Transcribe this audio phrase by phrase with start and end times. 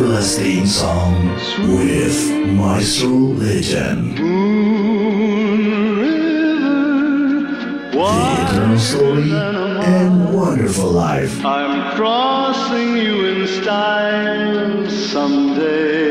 [0.00, 1.28] everlasting song
[1.76, 2.16] with
[2.56, 4.16] Maestro Legend.
[7.92, 8.08] The
[8.48, 11.44] eternal story and wonderful life.
[11.44, 16.09] I'm crossing you in style someday.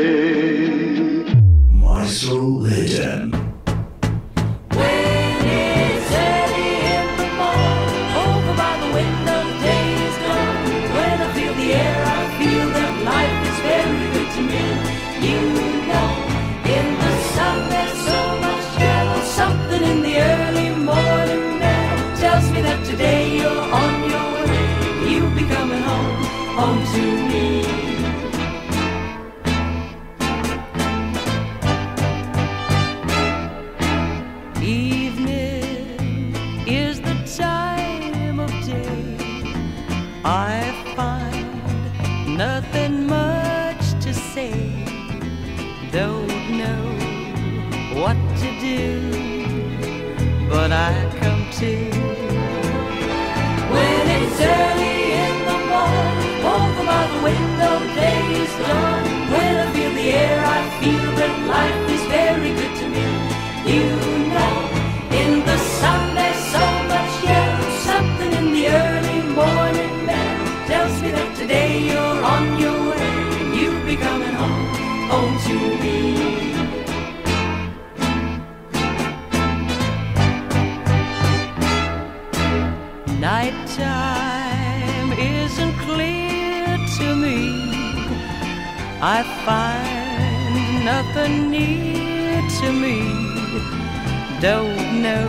[94.40, 95.28] Don't know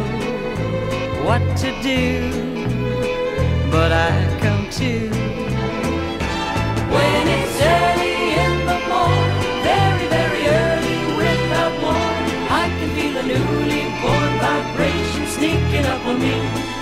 [1.25, 2.31] what to do,
[3.69, 5.09] but I come to.
[6.95, 13.23] When it's early in the morning, very, very early without warning, I can feel a
[13.23, 16.80] newly born vibration sneaking up on me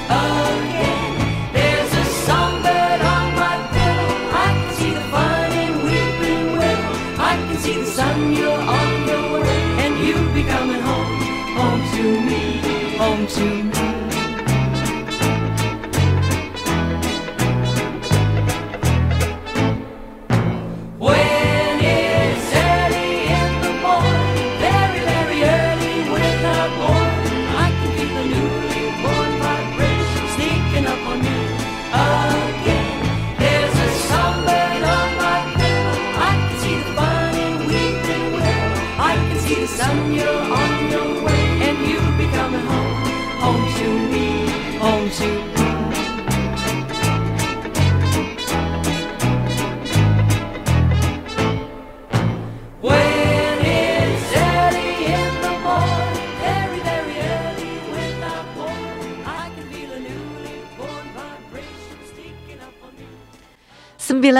[13.30, 13.99] to me.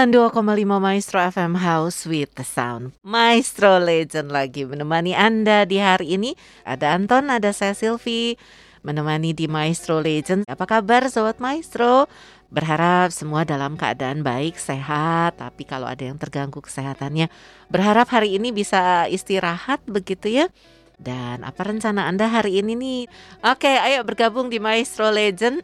[0.00, 2.96] 92,5 Maestro FM House with the Sound.
[3.04, 6.32] Maestro Legend lagi menemani Anda di hari ini.
[6.64, 8.40] Ada Anton, ada saya Silvi
[8.80, 10.48] Menemani di Maestro Legend.
[10.48, 12.08] Apa kabar Sobat Maestro?
[12.48, 15.36] Berharap semua dalam keadaan baik, sehat.
[15.36, 17.28] Tapi kalau ada yang terganggu kesehatannya
[17.68, 20.48] Berharap hari ini bisa istirahat begitu ya.
[20.96, 23.00] Dan apa rencana Anda hari ini nih?
[23.44, 25.60] Oke, ayo bergabung di Maestro Legend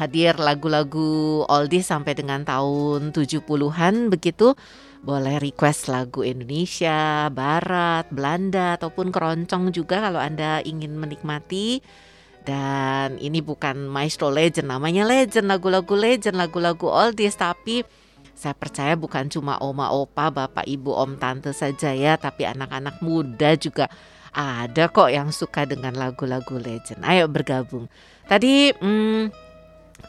[0.00, 4.56] hadir lagu-lagu oldies sampai dengan tahun 70-an begitu.
[5.04, 11.84] Boleh request lagu Indonesia, Barat, Belanda ataupun keroncong juga kalau Anda ingin menikmati.
[12.40, 17.84] Dan ini bukan Maestro Legend, namanya Legend, lagu-lagu Legend, lagu-lagu oldies tapi
[18.32, 23.52] saya percaya bukan cuma oma opa, bapak ibu, om tante saja ya, tapi anak-anak muda
[23.60, 23.92] juga
[24.32, 27.04] ada kok yang suka dengan lagu-lagu Legend.
[27.04, 27.92] Ayo bergabung.
[28.24, 29.49] Tadi hmm,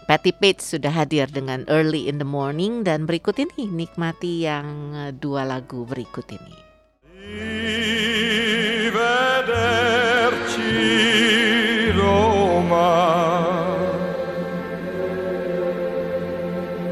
[0.05, 5.11] Patty Page sudah hadir dengan Early in the Morning dan berikut ini nikmati yang eh,
[5.15, 6.55] dua lagu berikut ini.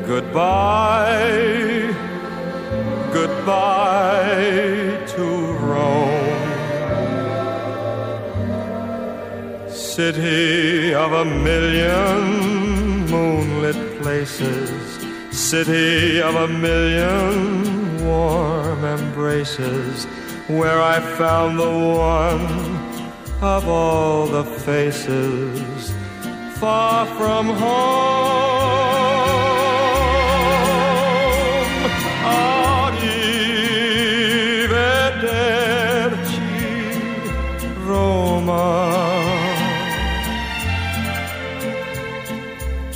[0.10, 1.94] Goodbye,
[3.14, 5.26] goodbye to
[5.62, 6.40] Rome.
[9.70, 12.49] City of a million
[13.10, 14.70] moonlit places,
[15.32, 20.06] city of a million warm embraces,
[20.48, 22.46] where I found the one
[23.42, 25.94] of all the faces
[26.60, 28.59] far from home.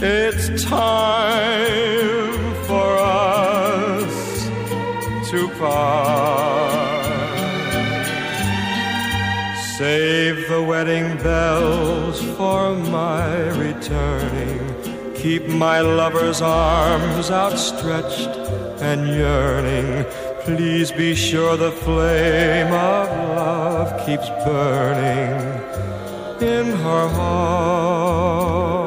[0.05, 4.49] It's time for us
[5.29, 7.05] to part.
[9.77, 14.59] Save the wedding bells for my returning.
[15.15, 18.35] Keep my lover's arms outstretched
[18.81, 20.03] and yearning.
[20.41, 23.07] Please be sure the flame of
[23.37, 25.39] love keeps burning
[26.41, 28.82] in her heart.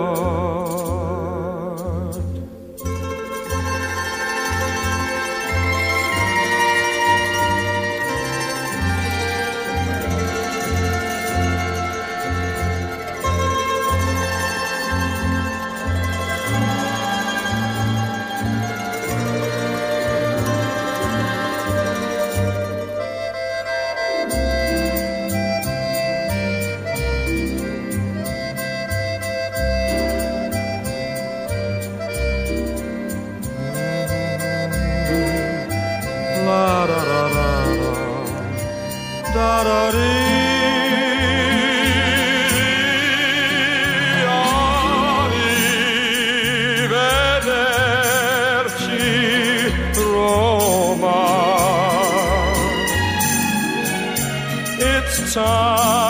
[55.36, 56.08] Time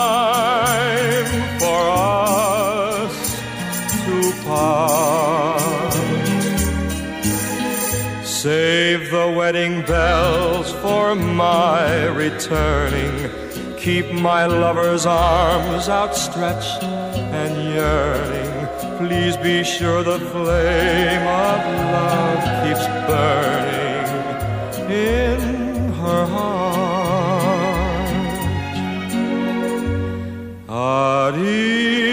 [1.58, 3.16] for us
[4.04, 5.92] to part.
[8.24, 13.05] Save the wedding bells for my returning.
[13.86, 18.98] Keep my lover's arms outstretched and yearning.
[18.98, 21.60] Please be sure the flame of
[21.94, 24.08] love keeps burning
[24.90, 25.40] in
[26.00, 26.66] her heart.
[30.68, 32.05] Arrivederci.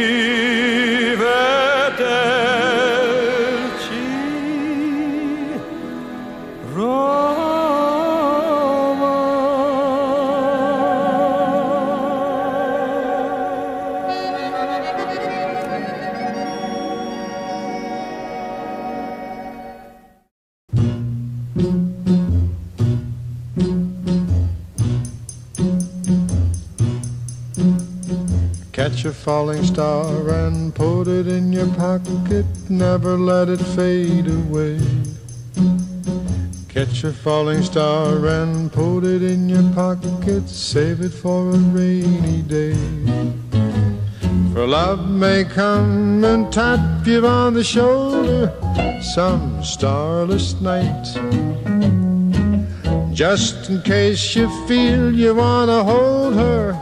[29.24, 34.78] Falling star and put it in your pocket, never let it fade away.
[36.68, 42.42] Catch a falling star and put it in your pocket, save it for a rainy
[42.42, 42.76] day.
[44.52, 48.52] For love may come and tap you on the shoulder
[49.16, 51.06] some starless night.
[53.14, 56.78] Just in case you feel you wanna hold her,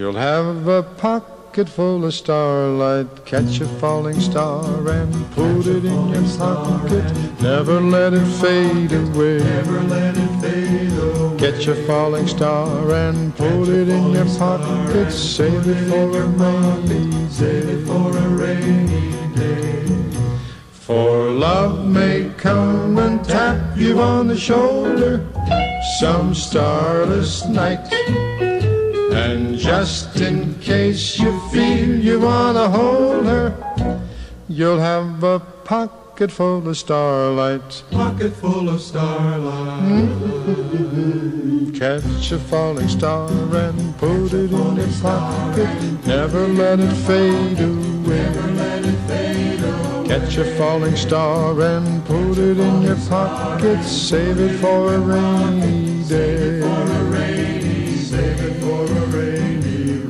[0.00, 3.24] You'll have a pocket full of starlight.
[3.24, 7.04] Catch a falling star and put it in your pocket.
[7.42, 9.38] Never let it fade away.
[9.38, 11.38] Never let it fade away.
[11.38, 15.10] Catch a falling star and put it in your pocket.
[15.10, 17.28] Save it for a rainy.
[17.28, 19.86] Save it for a rainy day.
[20.70, 25.26] For love may come and tap you on the shoulder
[25.98, 28.49] some starless night.
[29.20, 33.52] And just in case you feel you wanna hold her,
[34.48, 37.82] you'll have a pocket full of starlight.
[37.90, 39.80] Pocket full of starlight.
[39.82, 41.70] Hmm?
[41.72, 45.68] Catch a falling star and put it in your pocket.
[46.06, 48.28] Never let it fade away.
[48.60, 49.60] Let it fade.
[50.08, 53.82] Catch a falling star and put it in your pocket.
[53.84, 56.60] Save it for a rainy day.
[56.60, 58.99] Save it for a rainy,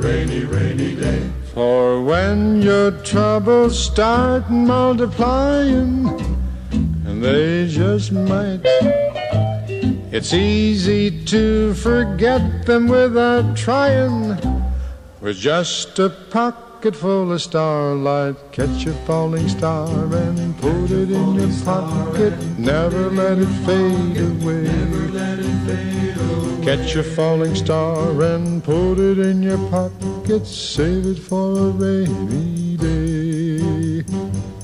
[0.01, 1.23] rainy, rainy day.
[1.55, 6.09] For when your troubles start multiplying,
[6.73, 8.61] and they just might,
[10.13, 14.37] it's easy to forget them without trying.
[15.21, 21.35] With just a pocket full of starlight, catch a falling star and put it in
[21.35, 22.33] your pocket.
[22.59, 26.00] Never let it fade away.
[26.71, 30.47] Catch a falling star and put it in your pocket.
[30.47, 34.05] Save it for a rainy day.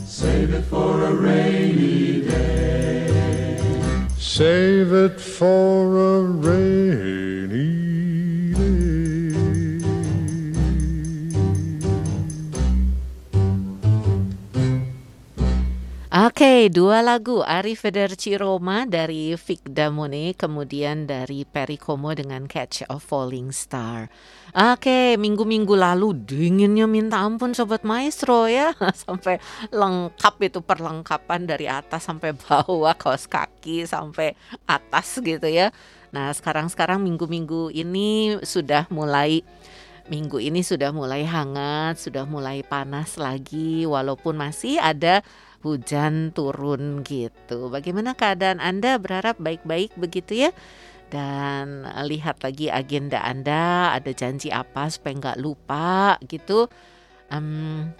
[0.04, 3.58] Save it for a rainy day.
[4.18, 7.85] Save it for a rainy
[16.16, 22.88] Oke, Oke, dua lagu Arrivederci Roma dari Vic Damone, kemudian dari Perry Como dengan Catch
[22.88, 24.08] a Falling Star.
[24.56, 28.73] Oke, minggu-minggu lalu dinginnya minta ampun Sobat Maestro ya.
[29.04, 29.37] Sampai
[29.68, 34.32] lengkap itu perlengkapan dari atas sampai bawah, kaos kaki sampai
[34.64, 35.68] atas gitu ya.
[36.16, 39.44] Nah sekarang-sekarang minggu-minggu ini sudah mulai
[40.06, 45.26] Minggu ini sudah mulai hangat, sudah mulai panas lagi walaupun masih ada
[45.64, 47.68] hujan turun gitu.
[47.72, 49.00] Bagaimana keadaan Anda?
[49.00, 50.50] Berharap baik-baik begitu ya.
[51.06, 56.66] Dan lihat lagi agenda Anda, ada janji apa supaya nggak lupa gitu.
[57.30, 57.94] Em,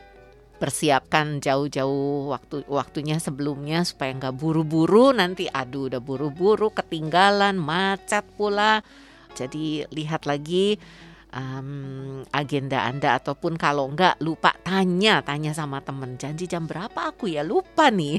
[0.57, 8.81] persiapkan jauh-jauh waktu waktunya sebelumnya supaya nggak buru-buru nanti aduh udah buru-buru ketinggalan macet pula
[9.37, 10.81] jadi lihat lagi
[11.37, 17.29] em, agenda anda ataupun kalau nggak lupa tanya tanya sama temen janji jam berapa aku
[17.29, 17.45] ya?
[17.45, 18.17] Lupa nih.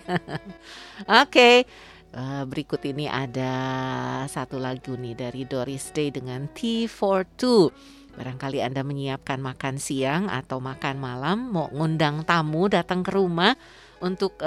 [1.26, 1.66] Oke.
[2.08, 3.54] Eh, berikut ini ada
[4.30, 7.74] satu lagu nih dari Doris Day dengan T42
[8.18, 13.54] Barangkali Anda menyiapkan makan siang atau makan malam, mau ngundang tamu datang ke rumah
[14.02, 14.42] untuk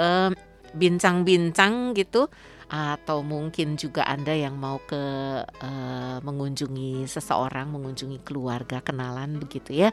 [0.75, 2.27] bincang-bincang gitu,
[2.71, 5.03] atau mungkin juga Anda yang mau ke
[5.43, 9.91] eh, mengunjungi seseorang, mengunjungi keluarga, kenalan begitu ya.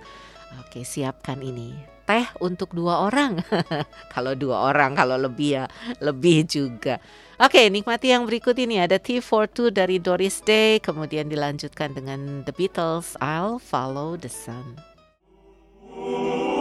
[0.63, 1.75] Oke, siapkan ini.
[2.07, 3.43] Teh untuk dua orang.
[4.15, 5.65] kalau dua orang, kalau lebih ya
[5.99, 7.03] lebih juga.
[7.37, 13.15] Oke, nikmati yang berikut ini ada T42 dari Doris Day, kemudian dilanjutkan dengan The Beatles,
[13.21, 14.81] I'll Follow the Sun.
[15.95, 16.58] Oh,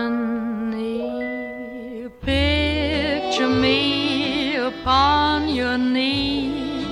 [0.00, 0.98] honey,
[2.22, 6.86] picture me upon your knee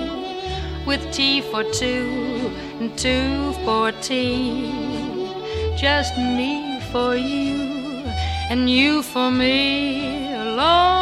[0.87, 2.51] with tea for two
[2.81, 4.73] and two for tea.
[5.77, 7.57] Just me for you
[8.51, 10.99] and you for me alone.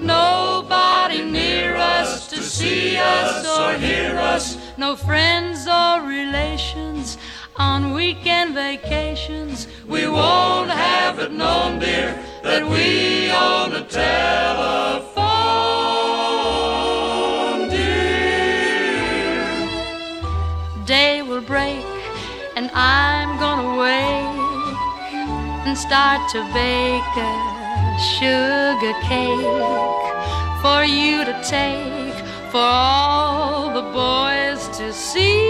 [0.00, 4.56] Nobody near us to see us or hear us.
[4.76, 7.16] No friends or relations
[7.56, 9.66] on weekend vacations.
[9.86, 15.14] We won't have it known, dear, that we own a telephone,
[17.68, 19.44] dear.
[20.84, 21.84] Day will break
[22.56, 24.76] and I'm gonna wake
[25.66, 27.34] and start to bake a
[28.16, 30.04] sugar cake
[30.62, 32.14] for you to take
[32.50, 35.43] for all the boys to see.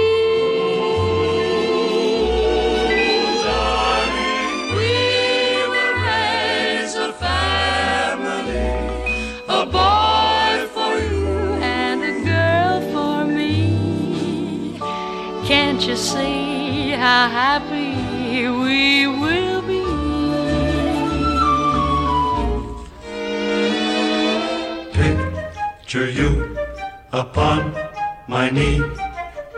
[15.86, 19.84] You see how happy we will be?
[24.94, 26.56] Picture you
[27.12, 27.76] upon
[28.28, 28.82] my knee.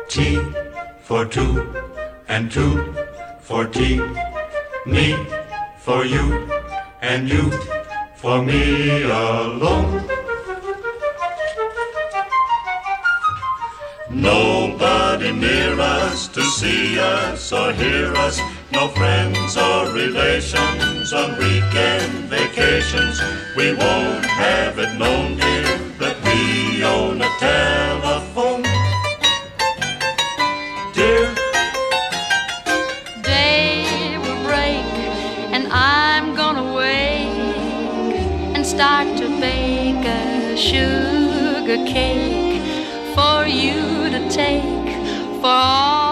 [0.09, 0.41] T
[1.01, 1.73] for two
[2.27, 2.93] and two
[3.41, 4.01] for tea.
[4.85, 5.15] Me
[5.79, 6.51] for you
[7.03, 7.53] and you
[8.17, 10.26] for me alone.
[14.17, 18.41] Nobody near us to see us or hear us.
[18.73, 23.21] No friends or relations on weekend vacations.
[23.59, 28.63] We won't have it known, dear, that we own a telephone.
[30.95, 31.35] Dear,
[33.23, 34.87] day will break
[35.53, 38.17] and I'm gonna wake
[38.57, 42.63] and start to bake a sugar cake
[43.15, 43.96] for you
[44.37, 46.06] take for all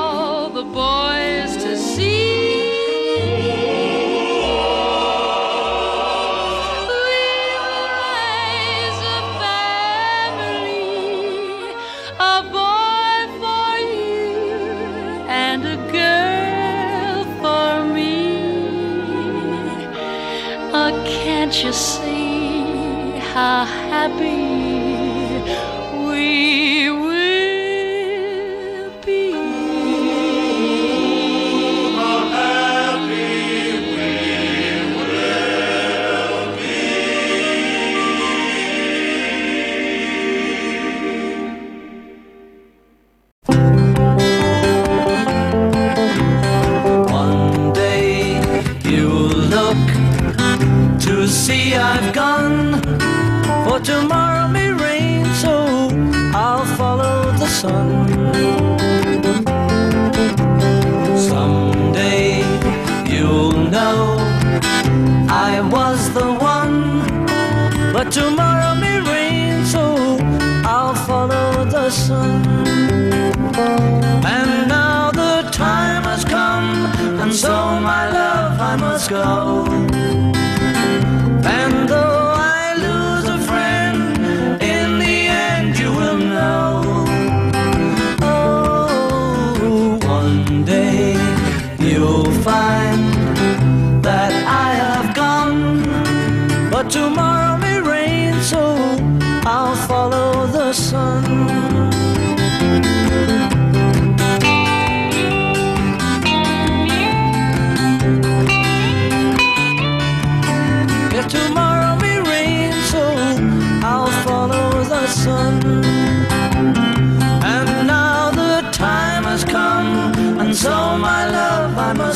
[51.45, 52.81] see I've gone,
[53.65, 55.91] for tomorrow may rain, so
[56.33, 58.09] I'll follow the sun.
[61.19, 62.41] Someday
[63.13, 64.17] you'll know
[65.29, 66.79] I was the one,
[67.93, 69.85] but tomorrow may rain, so
[70.65, 72.41] I'll follow the sun.
[74.37, 76.87] And now the time has come,
[77.21, 77.55] and so
[77.91, 80.34] my love I must go.
[81.47, 81.84] And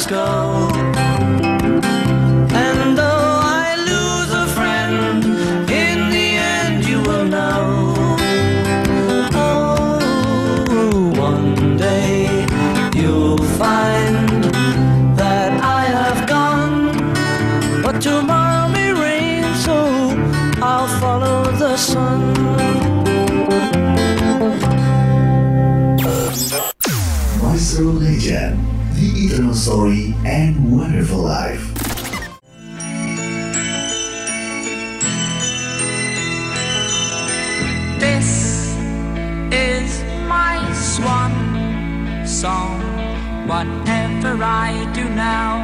[0.06, 0.68] go.
[2.64, 5.24] And though I lose a friend,
[5.70, 7.94] in the end you will know.
[9.34, 12.46] Oh, one day
[12.94, 14.44] you'll find
[15.16, 17.82] that I have gone.
[17.82, 19.76] But tomorrow may rain, so
[20.62, 22.47] I'll follow the sun.
[29.30, 31.75] Eternal Story and Wonderful Life.
[38.00, 38.75] This
[39.52, 42.80] is my swan song.
[43.47, 45.61] Whatever I do now,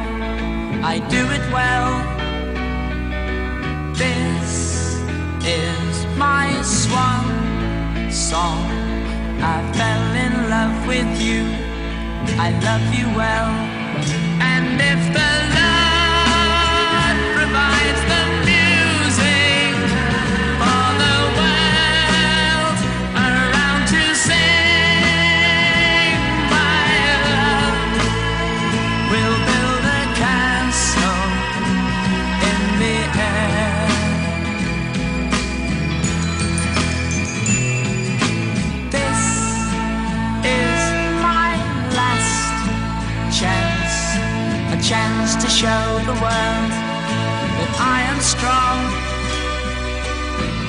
[0.85, 1.89] I do it well.
[3.95, 5.01] This
[5.43, 8.69] is my swan song.
[9.41, 11.65] I fell in love with you.
[12.37, 13.64] I love you well.
[14.77, 15.74] If the Lord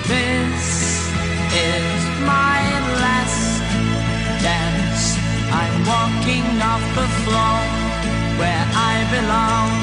[0.09, 1.09] This
[1.53, 2.62] is my
[3.03, 3.61] last
[4.40, 5.19] dance.
[5.51, 7.59] I'm walking off the floor
[8.38, 9.76] where I belong.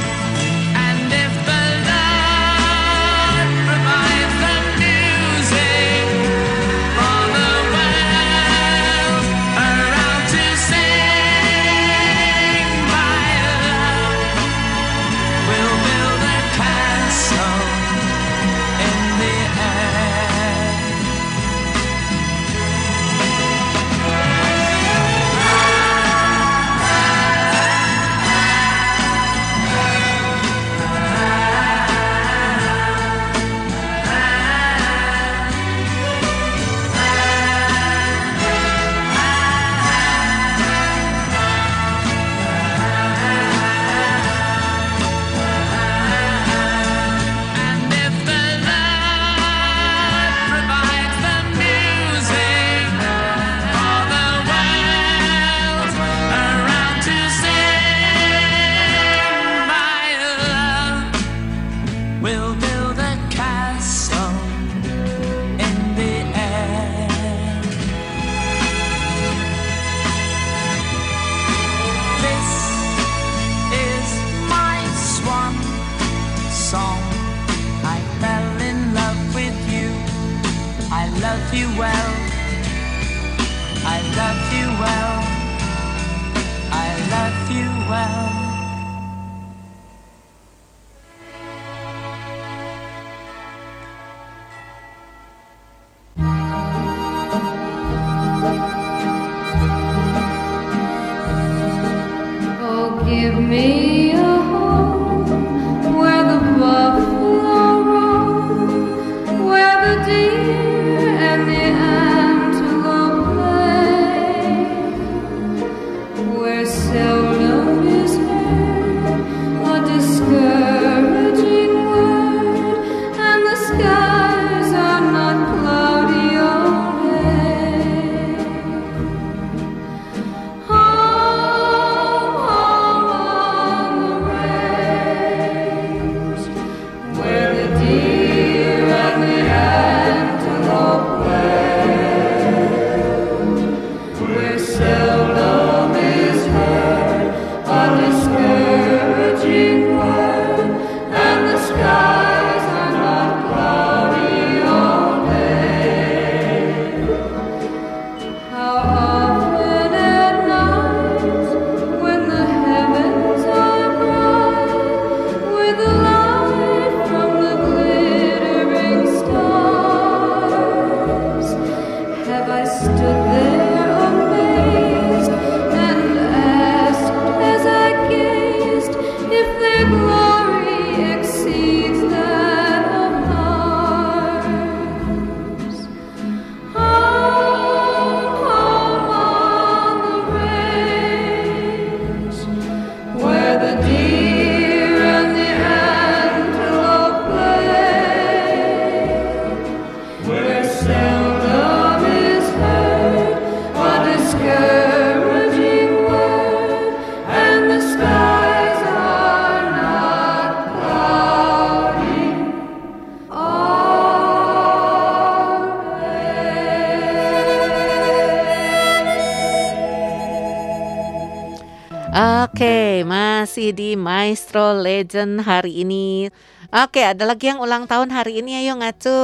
[223.73, 226.29] Di Maestro Legend hari ini.
[226.69, 229.19] Oke, ada lagi yang ulang tahun hari ini ayo ngacu.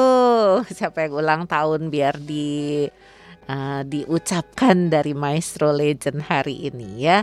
[0.78, 2.90] Siapa yang ulang tahun biar di
[3.46, 7.22] uh, diucapkan dari Maestro Legend hari ini ya.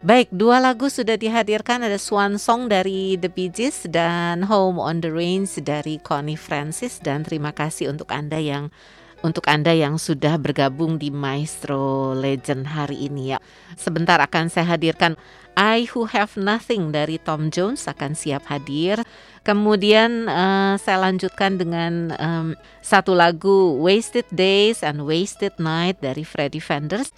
[0.00, 5.04] Baik, dua lagu sudah dihadirkan ada Swan Song dari The Bee Gees dan Home on
[5.04, 8.72] the Range dari Connie Francis dan terima kasih untuk Anda yang
[9.20, 13.38] untuk Anda yang sudah bergabung di Maestro Legend hari ini ya.
[13.76, 15.16] Sebentar akan saya hadirkan
[15.58, 19.02] I Who Have Nothing dari Tom Jones akan siap hadir.
[19.44, 22.48] Kemudian uh, saya lanjutkan dengan um,
[22.80, 27.12] satu lagu Wasted Days and Wasted Night dari Freddie Fenders.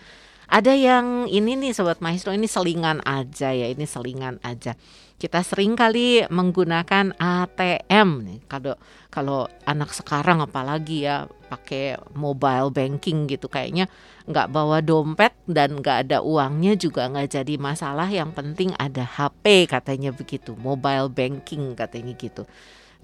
[0.53, 4.77] Ada yang ini nih Sobat Maestro ini selingan aja ya, ini selingan aja.
[5.17, 8.41] Kita sering kali menggunakan ATM nih.
[8.51, 8.75] Kalau
[9.09, 13.93] kalau anak sekarang apalagi ya pakai mobile banking gitu kayaknya
[14.25, 18.09] nggak bawa dompet dan nggak ada uangnya juga nggak jadi masalah.
[18.09, 22.49] Yang penting ada HP katanya begitu, mobile banking katanya gitu.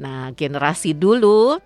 [0.01, 1.61] Nah generasi dulu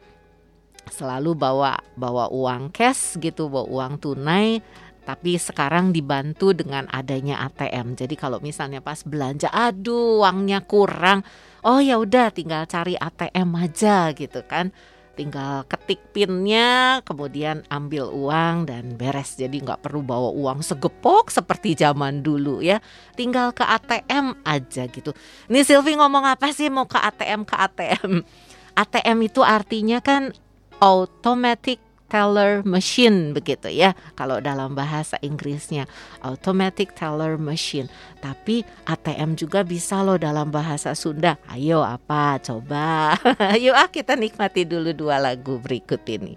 [0.91, 4.59] selalu bawa bawa uang cash gitu, bawa uang tunai
[5.03, 7.99] tapi sekarang dibantu dengan adanya ATM.
[7.99, 11.27] Jadi kalau misalnya pas belanja, aduh uangnya kurang,
[11.67, 14.71] oh ya udah tinggal cari ATM aja gitu kan.
[15.13, 19.37] Tinggal ketik pinnya, kemudian ambil uang dan beres.
[19.37, 22.81] Jadi nggak perlu bawa uang segepok seperti zaman dulu ya.
[23.13, 25.13] Tinggal ke ATM aja gitu.
[25.53, 28.25] Ini Silvi ngomong apa sih mau ke ATM ke ATM?
[28.73, 30.33] ATM itu artinya kan
[30.81, 33.97] automatic teller machine begitu ya.
[34.13, 35.89] Kalau dalam bahasa Inggrisnya
[36.21, 37.89] automatic teller machine.
[38.21, 41.41] Tapi ATM juga bisa loh dalam bahasa Sunda.
[41.49, 43.17] Ayo apa coba.
[43.65, 46.37] Yuk ah kita nikmati dulu dua lagu berikut ini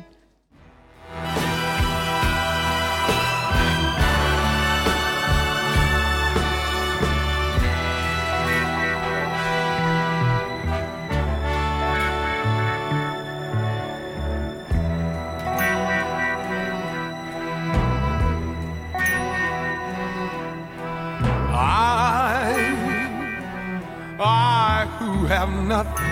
[25.26, 26.06] Who have nothing.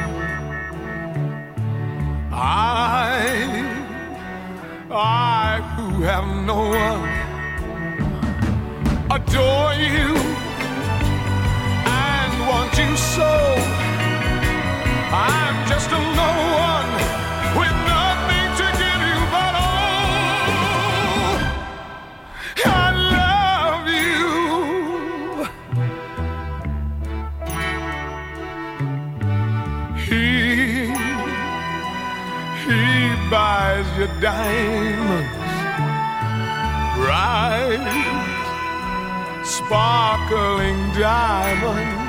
[2.32, 3.62] I,
[4.90, 7.04] I who have no one,
[9.12, 10.18] adore you
[11.86, 13.32] and want you so.
[15.14, 16.13] I'm just a
[33.34, 35.34] buys your diamonds,
[36.96, 37.82] bright,
[39.44, 42.02] sparkling diamonds.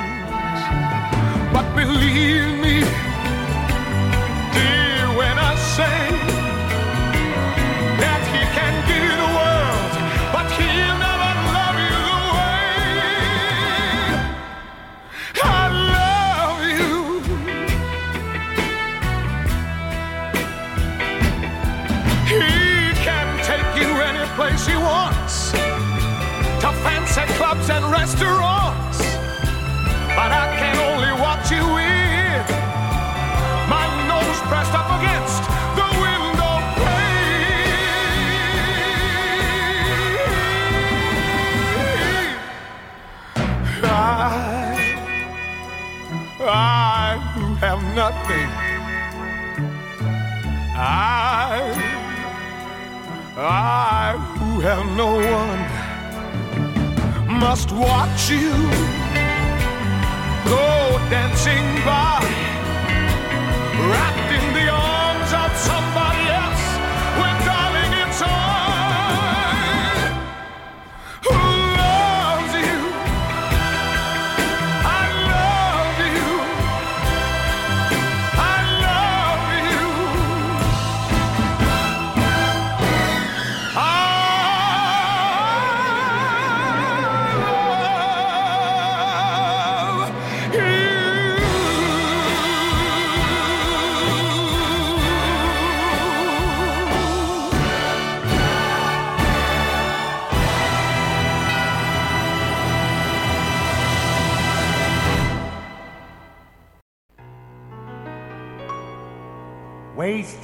[1.51, 2.75] But believe me,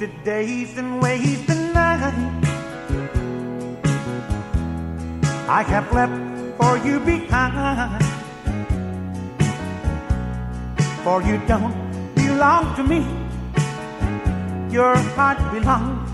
[0.02, 2.16] Wasted days and wasted nights
[5.48, 6.18] I have left
[6.58, 8.02] for you behind
[11.04, 11.76] for you don't
[12.16, 13.06] belong to me.
[14.74, 16.10] Your heart belongs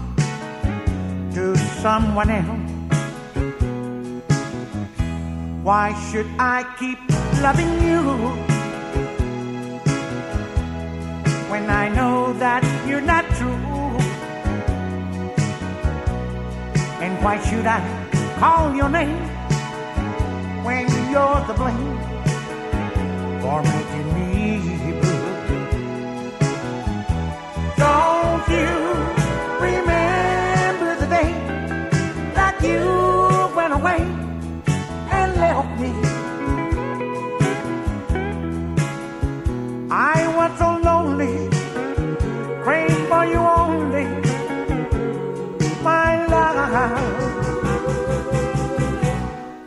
[1.34, 2.70] to someone else.
[5.62, 6.98] Why should I keep
[7.40, 8.02] loving you
[11.50, 13.27] when I know that you're not
[17.22, 17.80] why should I
[18.38, 19.18] call your name
[20.64, 21.98] when you're the blame
[23.40, 23.77] for me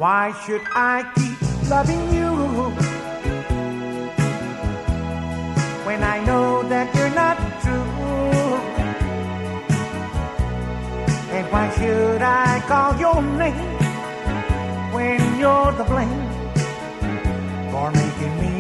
[0.02, 2.32] Why should I keep loving you
[5.86, 7.86] when I know that you're not true?
[11.38, 13.78] And why should I call your name
[14.92, 16.26] when you're the blame
[17.70, 18.51] for making me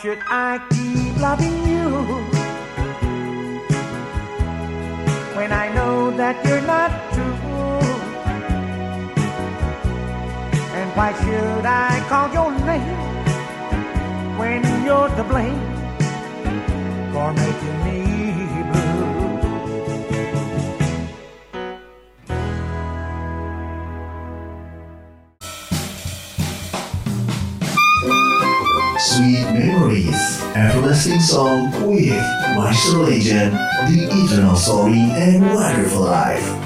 [0.00, 1.88] should I keep loving you?
[5.36, 7.80] when I know that you're not true?
[10.78, 13.00] And why should I call your name
[14.40, 15.62] when you're to blame
[17.12, 17.89] for making me
[31.00, 32.10] everlasting song with
[32.56, 33.54] Maestro Legend,
[33.88, 36.59] The Eternal Story and Wonderful Life.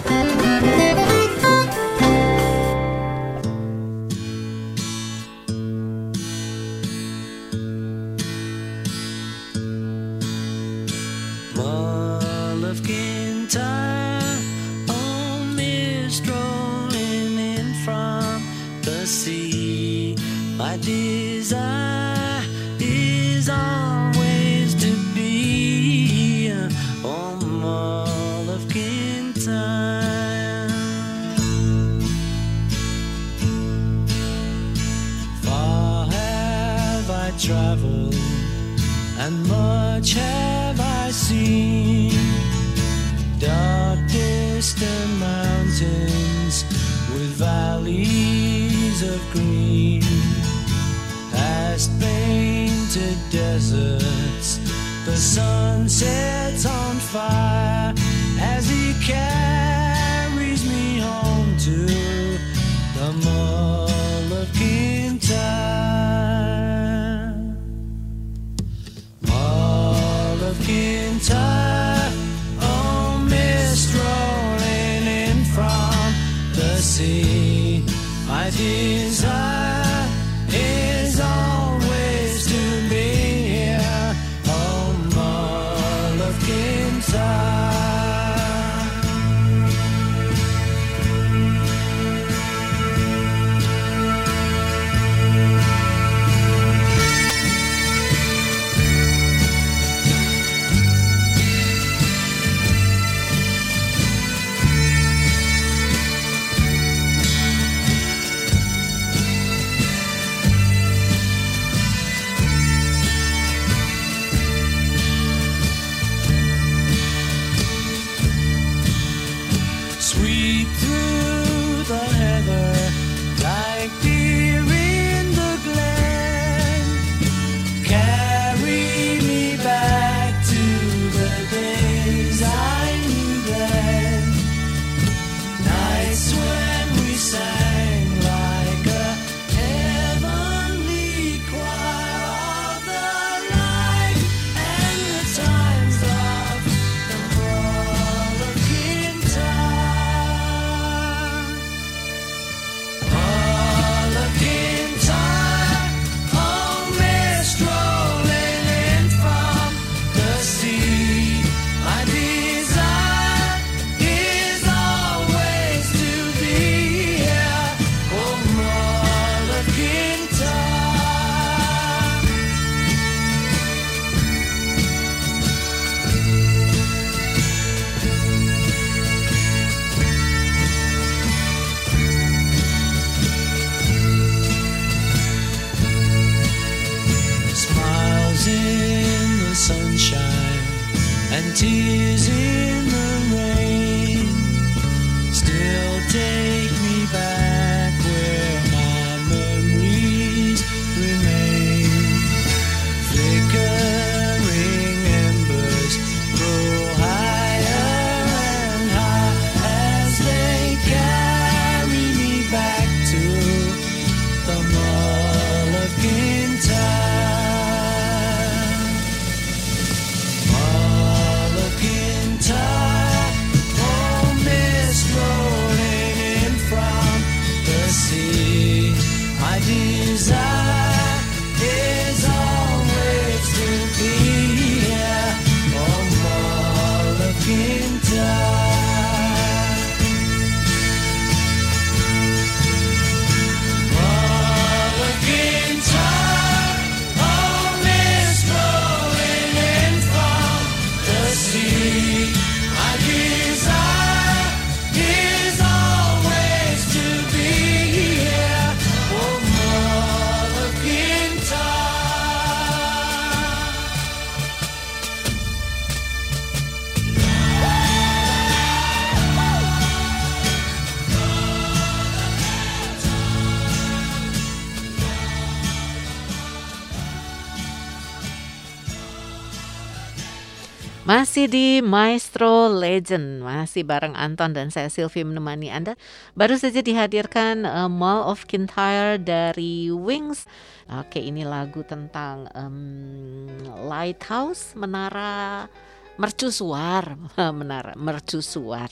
[281.44, 285.92] Masih di Maestro Legend, masih bareng Anton dan saya Sylvie menemani Anda.
[286.32, 290.49] Baru saja dihadirkan eh, Mall of Kintyre dari Wings.
[290.88, 295.68] Oke, ini lagu tentang em, lighthouse, menara
[296.16, 297.12] mercusuar,
[297.61, 298.88] menara mercusuar.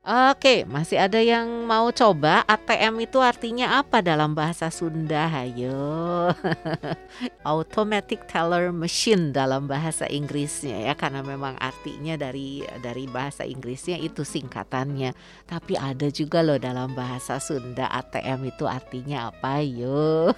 [0.00, 5.28] Oke, masih ada yang mau coba ATM itu artinya apa dalam bahasa Sunda?
[5.28, 6.32] Hayo.
[7.44, 14.24] Automatic Teller Machine dalam bahasa Inggrisnya ya karena memang artinya dari dari bahasa Inggrisnya itu
[14.24, 15.12] singkatannya.
[15.44, 19.60] Tapi ada juga loh dalam bahasa Sunda ATM itu artinya apa?
[19.60, 20.32] Yo.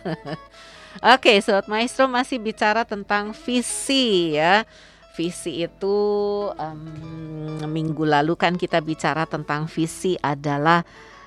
[1.14, 4.66] Oke, Sobat Maestro masih bicara tentang visi ya.
[5.12, 5.96] Visi itu
[6.56, 6.80] em,
[7.68, 10.80] minggu lalu kan kita bicara tentang visi adalah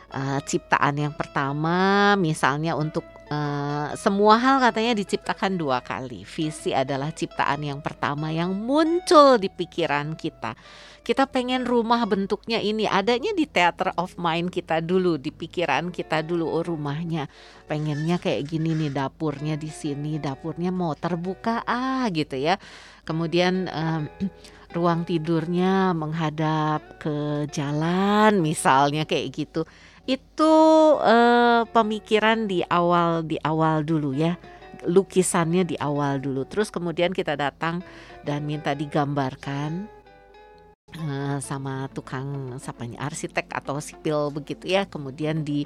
[0.10, 6.26] eh, ciptaan yang pertama misalnya untuk eh, semua hal katanya diciptakan dua kali.
[6.26, 10.58] Visi adalah ciptaan yang pertama yang muncul di pikiran kita.
[11.06, 16.26] Kita pengen rumah bentuknya ini adanya di theater of mind kita dulu, di pikiran kita
[16.26, 17.30] dulu oh rumahnya
[17.70, 22.58] pengennya kayak gini nih dapurnya di sini, dapurnya mau terbuka ah gitu ya.
[23.06, 24.10] Kemudian em,
[24.76, 29.64] ruang tidurnya menghadap ke jalan misalnya kayak gitu.
[30.04, 30.54] Itu
[31.02, 34.36] eh, pemikiran di awal di awal dulu ya.
[34.86, 36.44] Lukisannya di awal dulu.
[36.46, 37.82] Terus kemudian kita datang
[38.28, 39.88] dan minta digambarkan
[40.94, 44.84] eh, sama tukang sapanya arsitek atau sipil begitu ya.
[44.86, 45.64] Kemudian di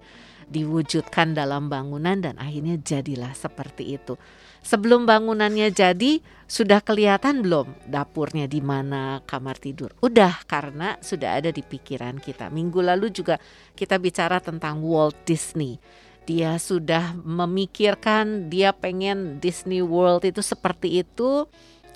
[0.50, 4.18] diwujudkan dalam bangunan dan akhirnya jadilah seperti itu.
[4.60, 9.93] Sebelum bangunannya jadi, sudah kelihatan belum dapurnya di mana, kamar tidur?
[10.01, 12.49] Udah, karena sudah ada di pikiran kita.
[12.49, 13.38] Minggu lalu juga
[13.78, 15.78] kita bicara tentang Walt Disney.
[16.26, 21.45] Dia sudah memikirkan, dia pengen Disney World itu seperti itu,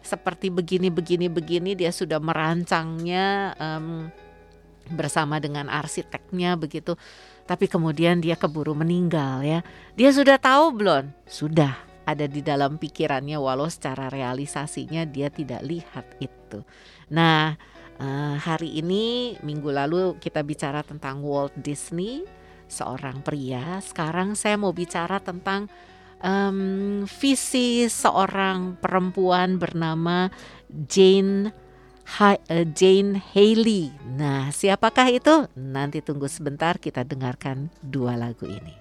[0.02, 1.74] seperti begini, begini, begini.
[1.74, 4.10] Dia sudah merancangnya em,
[4.94, 6.94] bersama dengan arsiteknya begitu.
[7.50, 9.60] Tapi kemudian dia keburu meninggal ya.
[9.98, 11.10] Dia sudah tahu belum?
[11.26, 16.62] Sudah ada di dalam pikirannya walau secara realisasinya dia tidak lihat itu.
[17.12, 17.56] Nah,
[18.00, 22.28] eh, hari ini minggu lalu kita bicara tentang Walt Disney,
[22.68, 23.80] seorang pria.
[23.80, 25.70] Sekarang saya mau bicara tentang
[26.24, 30.34] em, visi seorang perempuan bernama
[30.68, 31.54] Jane
[32.50, 33.94] eh, Jane Haley.
[34.18, 35.36] Nah, siapakah itu?
[35.54, 38.76] Nanti tunggu sebentar kita dengarkan dua lagu ini.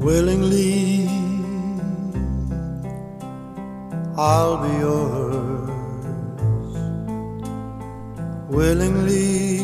[0.00, 1.06] Willingly,
[4.16, 5.68] I'll be yours.
[8.48, 9.60] Willingly,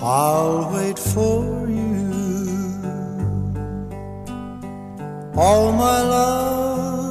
[0.00, 2.10] I'll wait for you.
[5.36, 7.06] All my love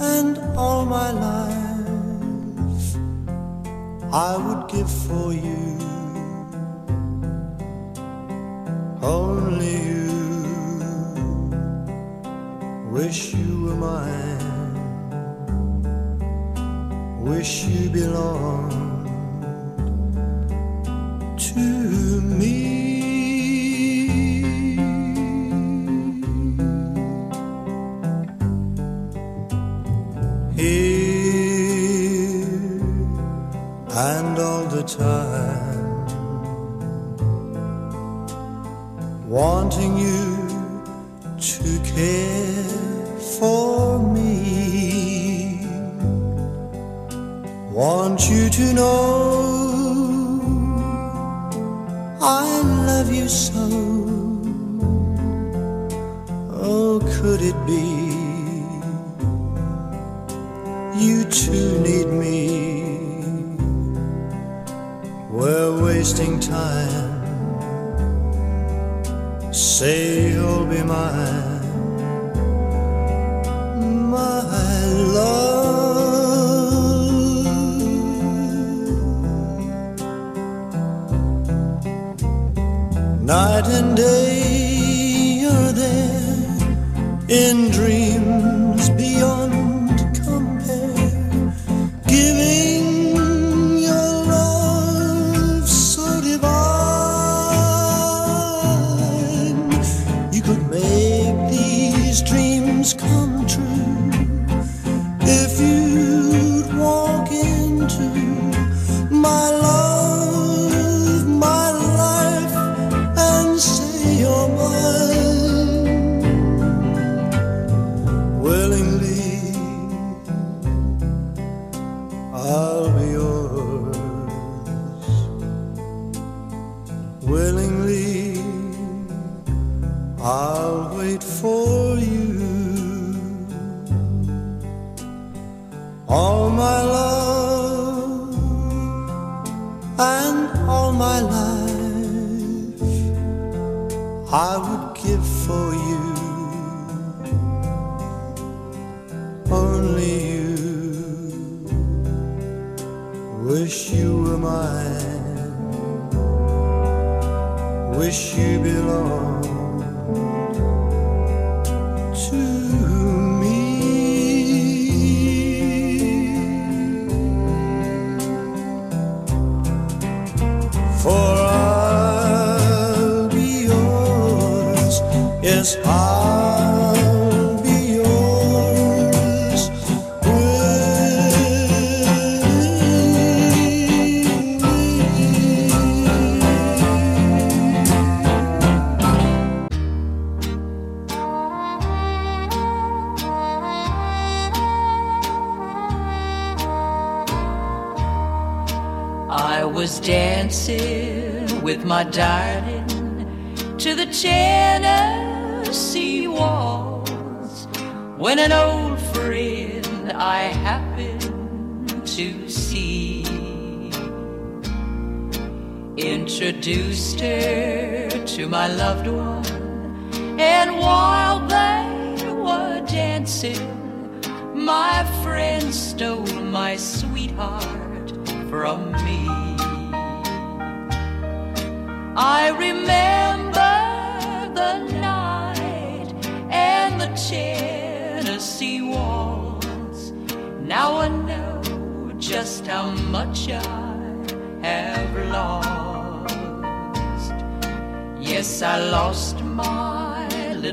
[0.00, 2.96] and all my life
[4.12, 5.97] I would give for you.
[9.08, 10.08] Only you.
[12.90, 14.74] Wish you were mine,
[17.18, 18.77] wish you belonged
[39.78, 40.17] watching you.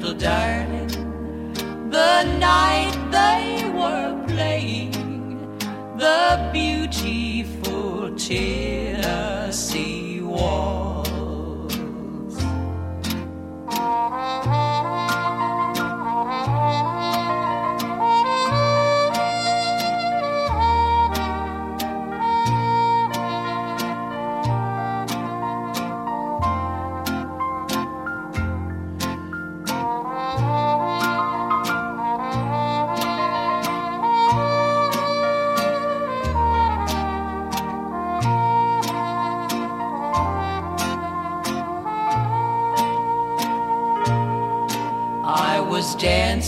[0.06, 3.55] little darling, the night they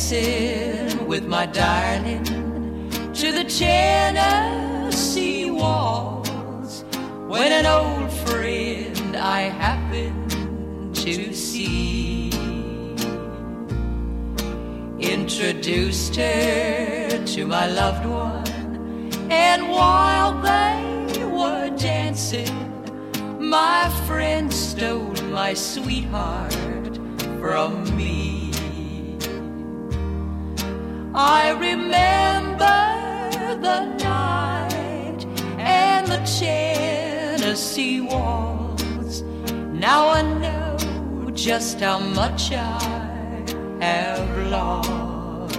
[0.10, 2.24] dancing with my darling
[3.14, 4.72] to the Tennessee
[5.52, 6.86] walls
[7.28, 12.30] when an old friend I happened to see
[15.00, 18.48] introduced her to my loved one,
[19.30, 22.56] and while they were dancing,
[23.40, 26.54] my friend stole my sweetheart
[27.42, 28.07] from me.
[31.20, 32.80] I remember
[33.60, 35.26] the night
[35.58, 39.24] and the Tennessee walls.
[39.74, 40.78] Now I know
[41.34, 43.44] just how much I
[43.82, 45.58] have lost.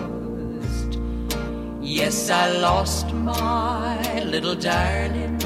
[1.82, 5.38] Yes, I lost my little darling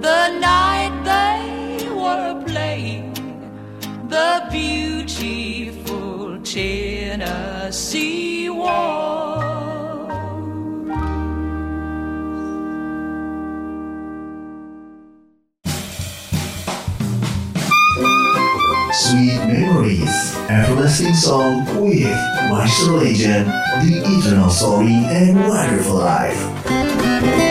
[0.00, 3.12] the night they were playing
[4.08, 5.75] the beauty
[6.56, 10.08] Tennessee walls.
[18.94, 22.08] Sweet memories, everlasting song with
[22.48, 23.48] Marshall Legend,
[23.84, 27.45] the eternal story and wonderful life.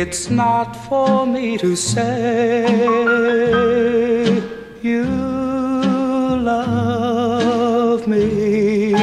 [0.00, 2.62] It's not for me to say
[4.80, 5.04] you
[6.52, 8.94] love me.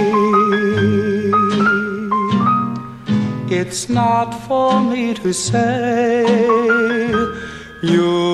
[3.60, 6.24] It's not for me to say
[7.84, 8.25] you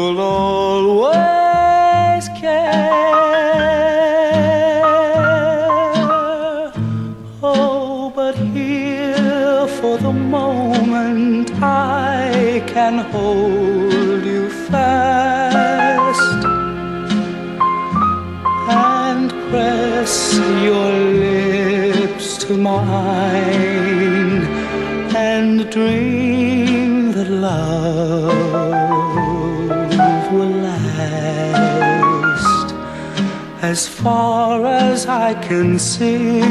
[33.71, 36.41] as far as I can see.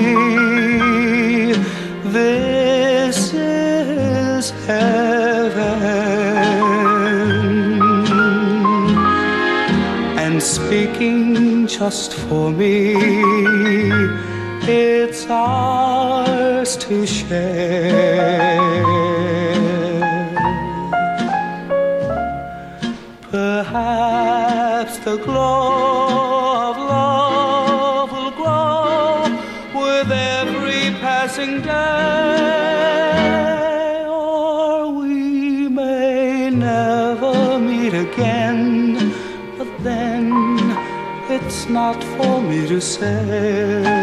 [2.18, 5.82] This is heaven
[10.24, 12.94] and speaking just for me.
[14.62, 18.80] It's ours to share.
[23.30, 25.69] Perhaps the glow
[41.72, 43.99] not for me to say.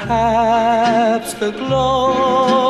[0.00, 2.69] Perhaps the glow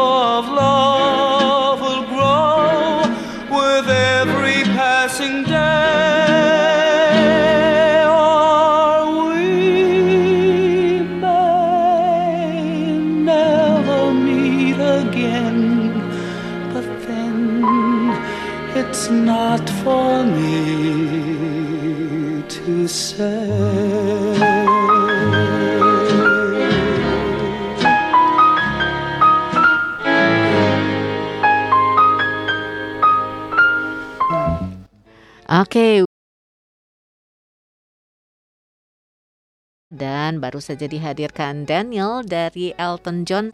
[40.60, 43.48] baru saja dihadirkan Daniel dari Elton John.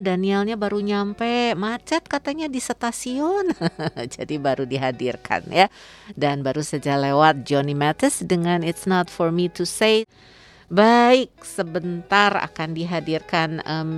[0.00, 3.52] Danielnya baru nyampe macet katanya di stasiun.
[4.16, 5.68] Jadi baru dihadirkan ya.
[6.16, 10.08] Dan baru saja lewat Johnny Mathis dengan It's Not For Me To Say.
[10.72, 13.92] Baik, sebentar akan dihadirkan em,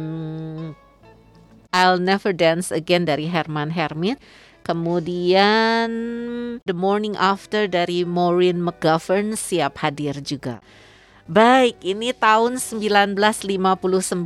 [1.71, 4.19] I'll Never Dance Again dari Herman Hermit.
[4.67, 5.91] Kemudian
[6.67, 10.59] The Morning After dari Maureen McGovern siap hadir juga.
[11.31, 13.55] Baik, ini tahun 1959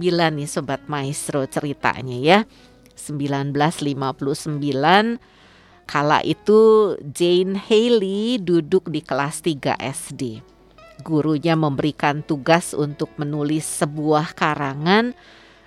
[0.09, 2.39] nih Sobat Maestro ceritanya ya.
[2.97, 5.21] 1959
[5.85, 6.61] kala itu
[7.05, 10.41] Jane Haley duduk di kelas 3 SD.
[11.05, 15.13] Gurunya memberikan tugas untuk menulis sebuah karangan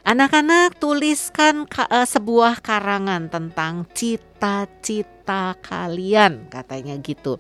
[0.08, 7.36] Anak-anak tuliskan ka- eh, sebuah karangan tentang cita-cita kalian katanya gitu.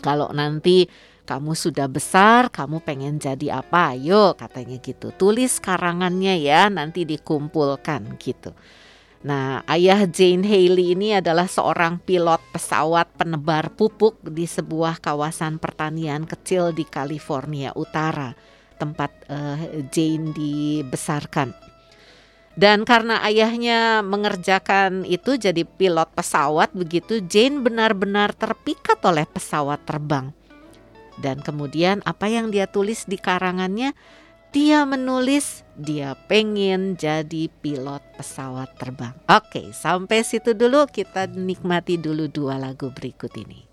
[0.00, 0.88] Kalau nanti
[1.28, 3.92] kamu sudah besar, kamu pengen jadi apa?
[3.92, 5.12] Ayo katanya gitu.
[5.12, 8.56] Tulis karangannya ya, nanti dikumpulkan gitu.
[9.18, 16.24] Nah, ayah Jane Haley ini adalah seorang pilot pesawat penebar pupuk di sebuah kawasan pertanian
[16.24, 18.32] kecil di California Utara,
[18.80, 21.50] tempat eh, Jane dibesarkan.
[22.58, 30.30] Dan karena ayahnya mengerjakan itu jadi pilot pesawat begitu, Jane benar-benar terpikat oleh pesawat terbang.
[31.18, 33.92] Dan kemudian apa yang dia tulis di karangannya?
[34.48, 39.12] Dia menulis dia pengen jadi pilot pesawat terbang.
[39.28, 43.68] Oke, sampai situ dulu kita nikmati dulu dua lagu berikut ini.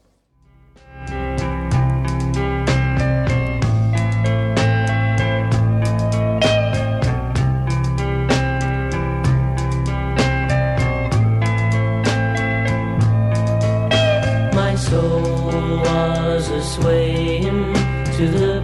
[14.76, 17.25] Soul was a swaying
[18.16, 18.55] to the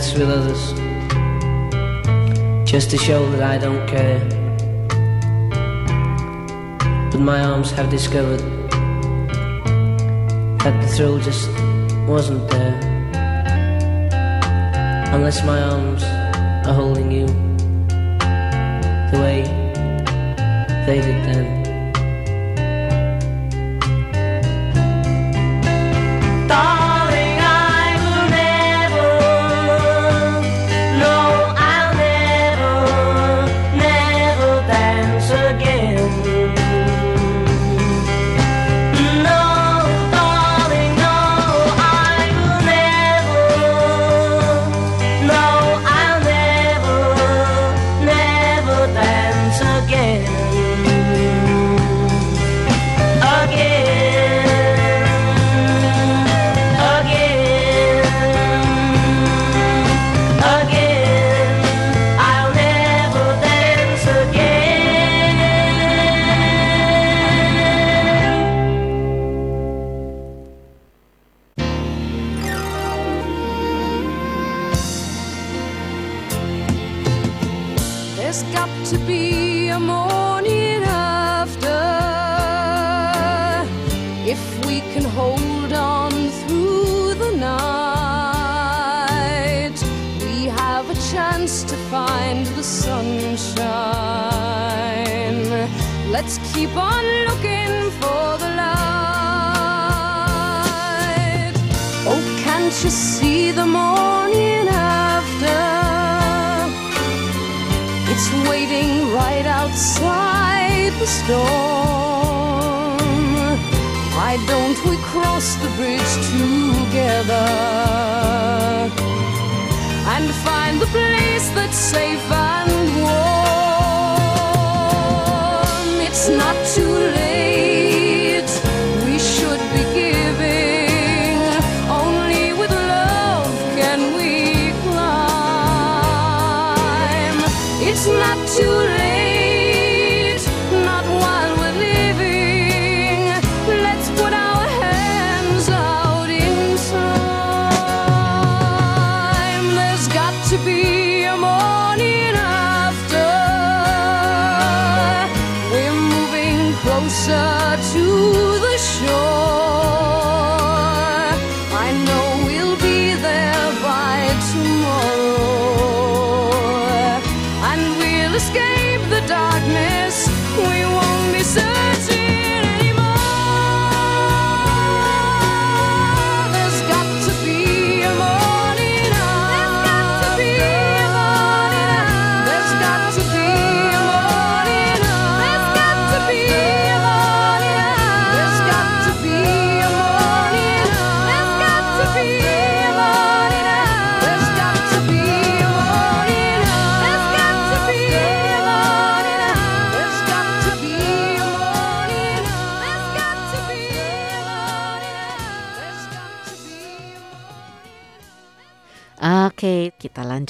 [0.00, 0.72] dance with others
[2.70, 4.20] just to show that I don't care.
[7.10, 8.40] But my arms have discovered
[10.60, 11.50] that the thrill just
[12.06, 12.80] wasn't there
[15.12, 16.02] unless my arms
[16.66, 17.26] are holding you
[19.10, 19.42] the way
[20.86, 21.59] they did then.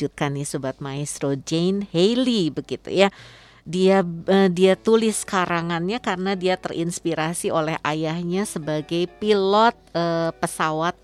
[0.00, 3.12] lanjutkan nih sobat maestro Jane Haley begitu ya.
[3.68, 4.00] Dia
[4.32, 10.96] eh, dia tulis karangannya karena dia terinspirasi oleh ayahnya sebagai pilot uh, pesawat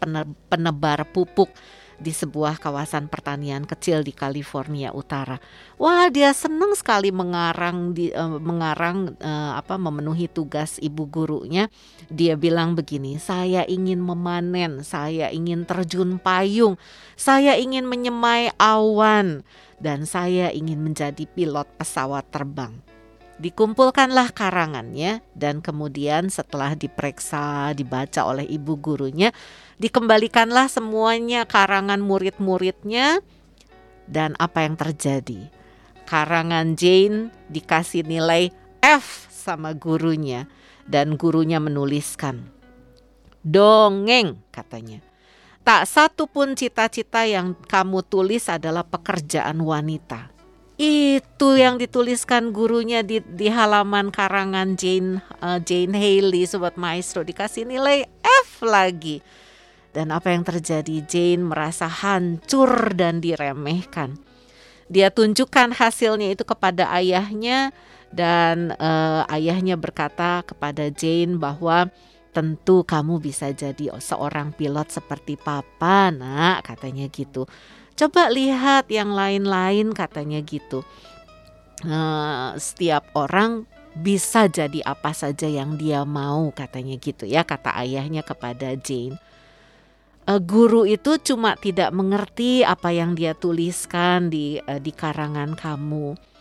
[0.49, 1.53] penebar pupuk
[1.97, 5.41] di sebuah kawasan pertanian kecil di California Utara.
[5.81, 11.73] Wah, dia senang sekali mengarang di, uh, mengarang uh, apa memenuhi tugas ibu gurunya.
[12.13, 16.77] Dia bilang begini, "Saya ingin memanen, saya ingin terjun payung,
[17.17, 19.45] saya ingin menyemai awan."
[19.77, 22.86] dan saya ingin menjadi pilot pesawat terbang.
[23.37, 29.29] Dikumpulkanlah karangannya dan kemudian setelah diperiksa, dibaca oleh ibu gurunya,
[29.77, 33.21] dikembalikanlah semuanya karangan murid-muridnya
[34.09, 35.53] dan apa yang terjadi?
[36.09, 38.49] Karangan Jane dikasih nilai
[38.81, 40.49] F sama gurunya
[40.89, 42.57] dan gurunya menuliskan
[43.47, 44.99] dongeng katanya.
[45.67, 50.36] Tak satu pun cita-cita yang kamu tulis adalah pekerjaan wanita.
[50.77, 57.65] Itu yang dituliskan gurunya di, di halaman karangan Jane uh, Jane Haley sobat maestro dikasih
[57.65, 59.25] nilai F lagi.
[59.97, 61.01] Dan apa yang terjadi?
[61.09, 64.21] Jane merasa hancur dan diremehkan.
[64.93, 67.73] Dia tunjukkan hasilnya itu kepada ayahnya
[68.13, 71.89] dan uh, ayahnya berkata kepada Jane bahwa
[72.37, 77.49] tentu kamu bisa jadi seorang pilot seperti papa nak katanya gitu
[77.97, 80.85] coba lihat yang lain-lain katanya gitu.
[81.85, 88.21] Eh, setiap orang bisa jadi apa saja yang dia mau katanya gitu ya kata ayahnya
[88.21, 89.17] kepada Jane.
[90.29, 96.36] Eh, guru itu cuma tidak mengerti apa yang dia tuliskan di eh, di karangan kamu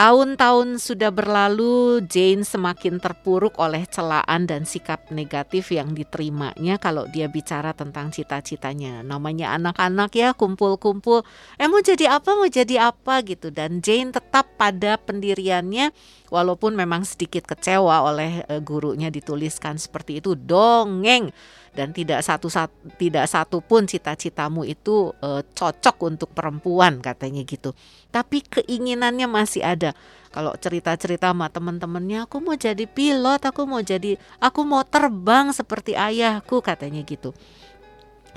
[0.00, 7.28] Tahun-tahun sudah berlalu, Jane semakin terpuruk oleh celaan dan sikap negatif yang diterimanya kalau dia
[7.28, 9.04] bicara tentang cita-citanya.
[9.04, 11.20] Namanya anak-anak ya, kumpul-kumpul,
[11.60, 13.52] eh mau jadi apa, mau jadi apa gitu.
[13.52, 15.92] Dan Jane tetap pada pendiriannya,
[16.32, 21.28] walaupun memang sedikit kecewa oleh eh, gurunya dituliskan seperti itu, dongeng
[21.70, 27.70] dan tidak satu sat, tidak satu pun cita-citamu itu eh, cocok untuk perempuan katanya gitu.
[28.10, 29.94] Tapi keinginannya masih ada.
[30.30, 35.98] Kalau cerita-cerita sama teman-temannya, aku mau jadi pilot, aku mau jadi, aku mau terbang seperti
[35.98, 37.34] ayahku katanya gitu.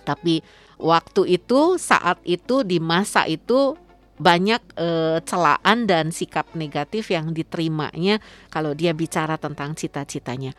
[0.02, 0.42] Tapi
[0.82, 3.78] waktu itu, saat itu, di masa itu
[4.18, 8.22] banyak eh, celaan dan sikap negatif yang diterimanya
[8.54, 10.54] kalau dia bicara tentang cita-citanya.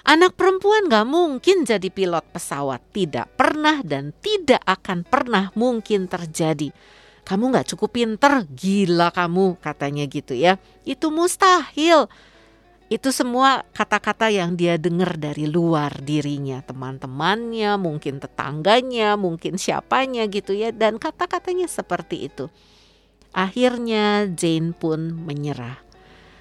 [0.00, 6.72] Anak perempuan gak mungkin jadi pilot pesawat, tidak pernah dan tidak akan pernah mungkin terjadi.
[7.20, 10.56] Kamu gak cukup pinter, gila kamu katanya gitu ya.
[10.88, 12.08] Itu mustahil.
[12.90, 20.56] Itu semua kata-kata yang dia dengar dari luar dirinya, teman-temannya, mungkin tetangganya, mungkin siapanya gitu
[20.56, 20.74] ya.
[20.74, 22.50] Dan kata-katanya seperti itu.
[23.30, 25.89] Akhirnya Jane pun menyerah.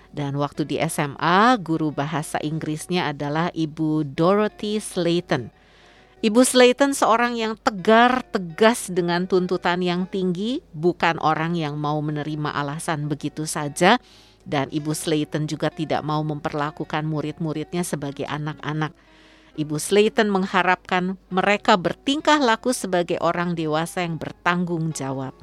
[0.10, 5.54] Dan waktu di SMA, guru bahasa Inggrisnya adalah Ibu Dorothy Slayton.
[6.20, 12.52] Ibu Slayton seorang yang tegar, tegas dengan tuntutan yang tinggi, bukan orang yang mau menerima
[12.52, 14.02] alasan begitu saja.
[14.44, 18.92] Dan Ibu Slayton juga tidak mau memperlakukan murid-muridnya sebagai anak-anak.
[19.56, 25.36] Ibu Slayton mengharapkan mereka bertingkah laku sebagai orang dewasa yang bertanggung jawab.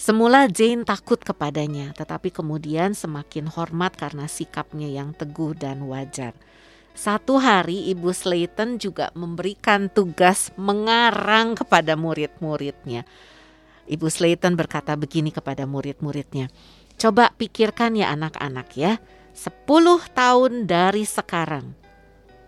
[0.00, 6.32] Semula Jane takut kepadanya, tetapi kemudian semakin hormat karena sikapnya yang teguh dan wajar.
[6.96, 13.04] Satu hari Ibu Slayton juga memberikan tugas mengarang kepada murid-muridnya.
[13.92, 16.48] Ibu Slayton berkata begini kepada murid-muridnya,
[16.96, 18.96] Coba pikirkan ya anak-anak ya,
[19.36, 19.68] 10
[20.16, 21.76] tahun dari sekarang,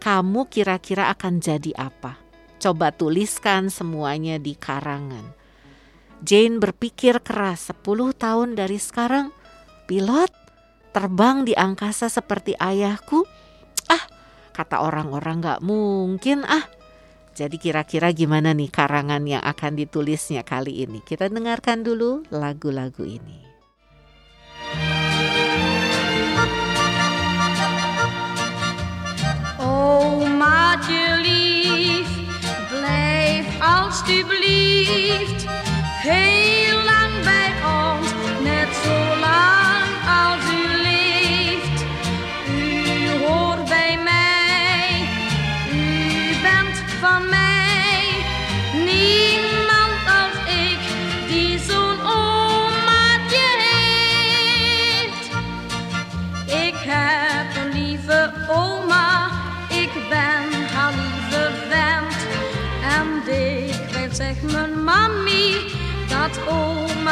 [0.00, 2.16] kamu kira-kira akan jadi apa?
[2.56, 5.41] Coba tuliskan semuanya di karangan.
[6.22, 9.34] Jane berpikir keras 10 tahun dari sekarang.
[9.90, 10.30] Pilot
[10.94, 13.26] terbang di angkasa seperti ayahku?
[13.90, 14.06] Ah
[14.54, 16.62] kata orang-orang gak mungkin ah.
[17.32, 21.02] Jadi kira-kira gimana nih karangan yang akan ditulisnya kali ini?
[21.02, 23.51] Kita dengarkan dulu lagu-lagu ini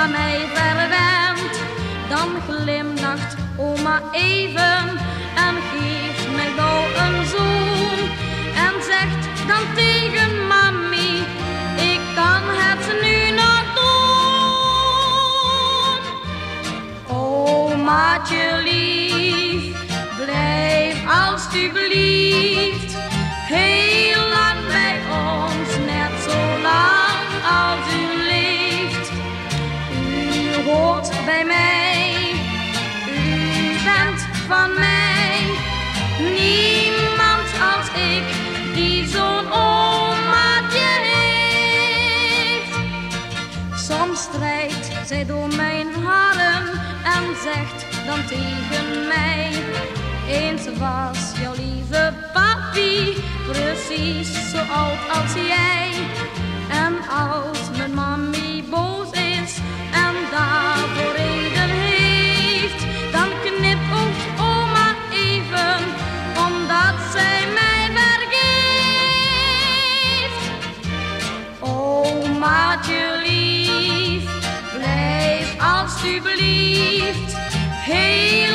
[0.00, 1.54] oma mij verwent.
[2.08, 4.98] Dan glimlacht oma even
[5.34, 7.98] en geeft mij gauw een zoen.
[8.54, 11.24] En zegt dan tegen mami,
[11.76, 13.98] ik kan het nu nog doen.
[17.16, 19.76] Omaatje lief,
[20.16, 22.09] blijf alstublieft
[48.06, 49.52] dan tegen mij:
[50.28, 53.16] Eens was jouw lieve papi
[53.52, 55.90] precies zo oud als jij.
[56.68, 59.58] En als mijn mami boos is
[59.92, 65.78] en daarvoor reden heeft, dan knipogt oma even
[66.46, 68.32] omdat zij mij vergeeft.
[71.60, 74.24] Omaatje lief,
[74.76, 77.39] blijf alstublieft
[77.90, 78.46] Hey,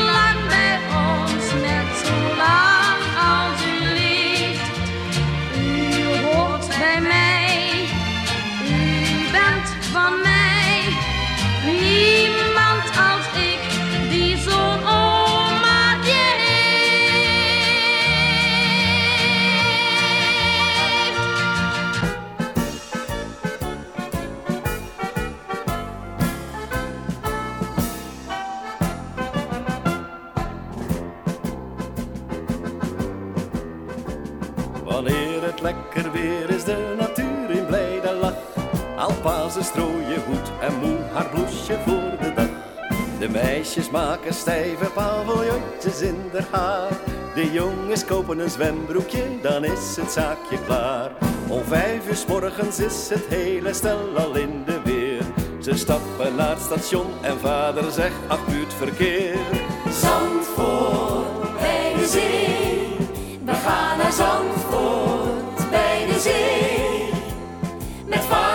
[39.45, 42.49] Alpazen strooien goed en moe haar bloesje voor de dag.
[43.19, 46.91] De meisjes maken stijve paviljoentjes in haar haar.
[47.35, 51.11] De jongens kopen een zwembroekje, dan is het zaakje klaar.
[51.47, 55.21] Om vijf uur 's morgens is het hele stel al in de weer.
[55.61, 59.37] Ze stappen naar het station en vader zegt, ach buurtverkeer.
[60.01, 62.97] Zandvoort bij de zee.
[63.45, 67.09] We gaan naar Zandvoort bij de zee.
[68.05, 68.54] Met vader,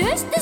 [0.00, 0.39] 集して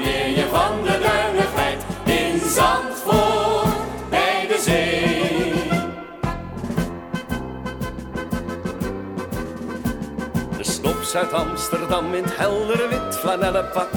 [0.00, 5.52] wanneer je van de duinen glijdt in Zandvoort bij de zee.
[10.56, 13.90] De snops uit Amsterdam in het heldere wit flanellen pak.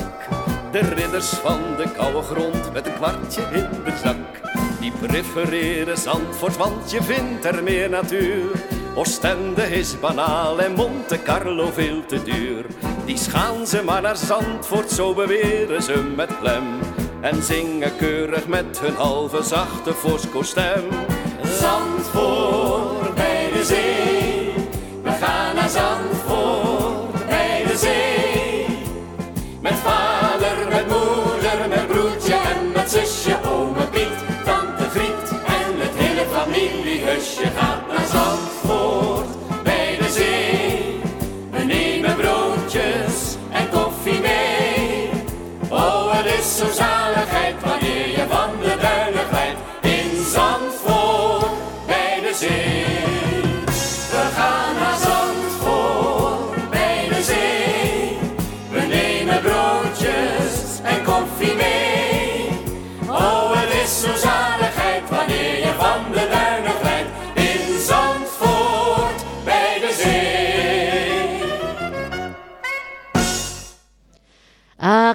[0.72, 4.52] De ridders van de koude grond met een kwartje in de zak.
[4.80, 8.52] Die prefereren Zandvoort, want je vindt er meer natuur.
[8.96, 12.66] Oostende is banaal en Monte Carlo veel te duur.
[13.06, 16.64] Die schaan ze maar naar Zandvoort, zo beweren ze met klem.
[17.22, 20.84] En zingen keurig met hun halve zachte Fosco-stem.
[21.60, 24.54] Zandvoort bij de zee.
[25.04, 26.23] We gaan naar Zandvoort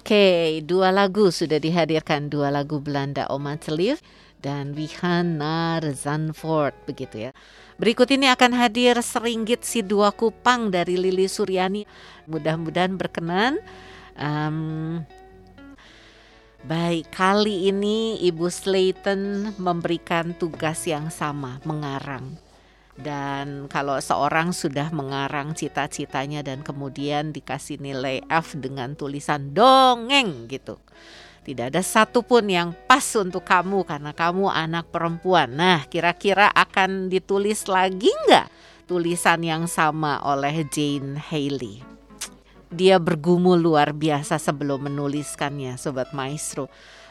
[0.08, 4.00] Oke, dua lagu sudah dihadirkan dua lagu Belanda Oma Celif
[4.40, 7.36] dan Wihan naar Zandvoort begitu ya.
[7.76, 11.84] Berikut ini akan hadir seringgit si dua kupang dari Lili Suryani.
[12.24, 13.60] Mudah-mudahan berkenan.
[14.16, 15.04] Em,
[16.64, 22.47] baik, kali ini Ibu Slayton memberikan tugas yang sama, mengarang.
[22.98, 30.82] Dan kalau seorang sudah mengarang cita-citanya dan kemudian dikasih nilai F dengan tulisan dongeng gitu.
[31.46, 35.54] Tidak ada satupun yang pas untuk kamu karena kamu anak perempuan.
[35.54, 38.50] Nah, kira-kira akan ditulis lagi nggak
[38.90, 41.80] tulisan yang sama oleh Jane Haley?
[42.68, 46.68] Dia bergumul luar biasa sebelum menuliskannya, Sobat Maestro.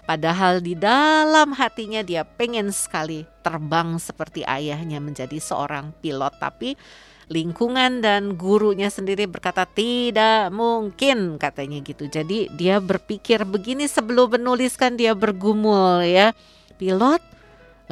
[0.07, 6.31] Padahal di dalam hatinya dia pengen sekali terbang seperti ayahnya menjadi seorang pilot.
[6.39, 6.79] Tapi
[7.27, 12.07] lingkungan dan gurunya sendiri berkata tidak mungkin katanya gitu.
[12.07, 16.31] Jadi dia berpikir begini sebelum menuliskan dia bergumul ya.
[16.79, 17.19] Pilot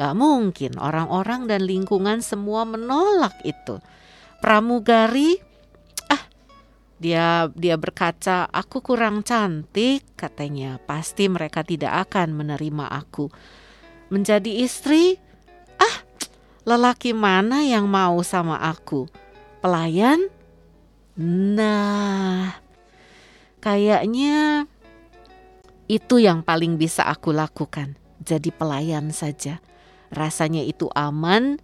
[0.00, 3.76] gak mungkin orang-orang dan lingkungan semua menolak itu.
[4.40, 5.45] Pramugari
[6.96, 10.80] dia dia berkaca aku kurang cantik katanya.
[10.82, 13.28] Pasti mereka tidak akan menerima aku.
[14.08, 15.20] Menjadi istri
[15.76, 15.96] ah
[16.64, 19.06] lelaki mana yang mau sama aku?
[19.66, 20.30] pelayan?
[21.18, 22.54] Nah,
[23.58, 24.70] kayaknya
[25.90, 27.98] itu yang paling bisa aku lakukan.
[28.22, 29.58] Jadi pelayan saja.
[30.14, 31.58] Rasanya itu aman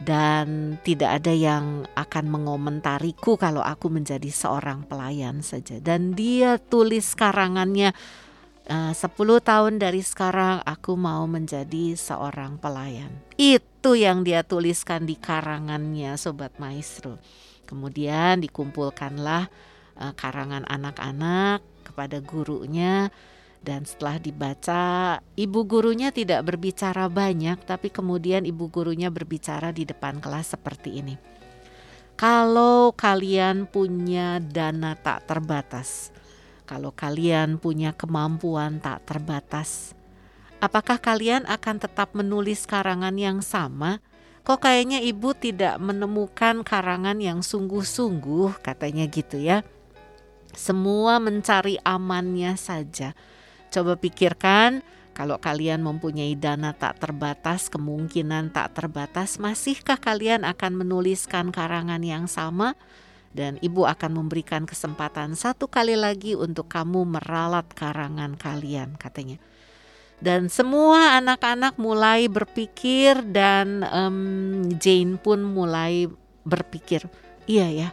[0.00, 5.76] dan tidak ada yang akan mengomentariku kalau aku menjadi seorang pelayan saja.
[5.76, 7.92] Dan dia tulis karangannya
[8.64, 13.12] "Eh, 10 tahun dari sekarang aku mau menjadi seorang pelayan.
[13.36, 17.20] Itu yang dia tuliskan di karangannya Sobat Maestro.
[17.68, 19.52] Kemudian dikumpulkanlah
[20.00, 23.12] eh, karangan anak-anak kepada gurunya
[23.60, 24.82] dan setelah dibaca
[25.36, 31.14] ibu gurunya tidak berbicara banyak tapi kemudian ibu gurunya berbicara di depan kelas seperti ini.
[32.20, 36.12] Kalau kalian punya dana tak terbatas,
[36.68, 39.96] kalau kalian punya kemampuan tak terbatas,
[40.60, 44.04] apakah kalian akan tetap menulis karangan yang sama?
[44.44, 49.64] Kok kayaknya ibu tidak menemukan karangan yang sungguh-sungguh, katanya gitu ya.
[50.52, 53.16] Semua mencari amannya saja.
[53.70, 54.82] Coba pikirkan,
[55.14, 62.26] kalau kalian mempunyai dana tak terbatas, kemungkinan tak terbatas, masihkah kalian akan menuliskan karangan yang
[62.26, 62.74] sama?
[63.30, 69.38] Dan ibu akan memberikan kesempatan satu kali lagi untuk kamu meralat karangan kalian, katanya.
[70.18, 76.10] Dan semua anak-anak mulai berpikir dan em, Jane pun mulai
[76.42, 77.06] berpikir,
[77.46, 77.88] iya ya,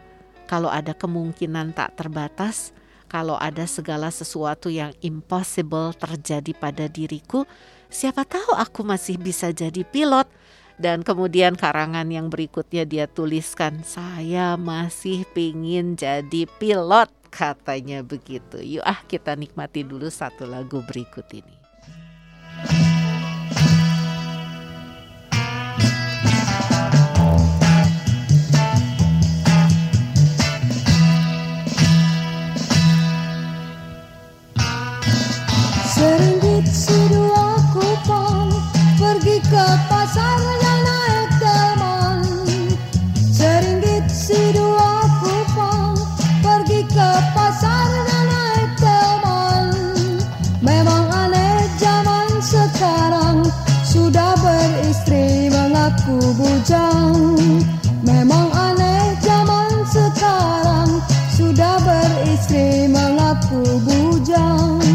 [0.50, 2.74] kalau ada kemungkinan tak terbatas,
[3.08, 7.48] kalau ada segala sesuatu yang impossible terjadi pada diriku,
[7.88, 10.28] siapa tahu aku masih bisa jadi pilot.
[10.78, 18.62] Dan kemudian karangan yang berikutnya dia tuliskan, saya masih pingin jadi pilot, katanya begitu.
[18.62, 22.87] Yuk ah kita nikmati dulu satu lagu berikut ini.
[36.08, 38.48] Seringgit si dua kupon
[38.96, 42.24] Pergi ke pasar yang naik delman
[43.12, 46.00] Seringgit si dua kupon
[46.40, 49.68] Pergi ke pasar yang naik delman
[50.64, 53.44] Memang aneh zaman sekarang
[53.84, 57.36] Sudah beristri mengaku bujang.
[58.08, 61.04] Memang aneh zaman sekarang
[61.36, 64.87] Sudah beristri mengaku bujang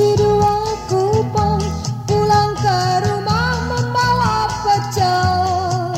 [0.00, 1.60] Si dua kupon
[2.08, 5.92] Pulang ke rumah membawa pecel.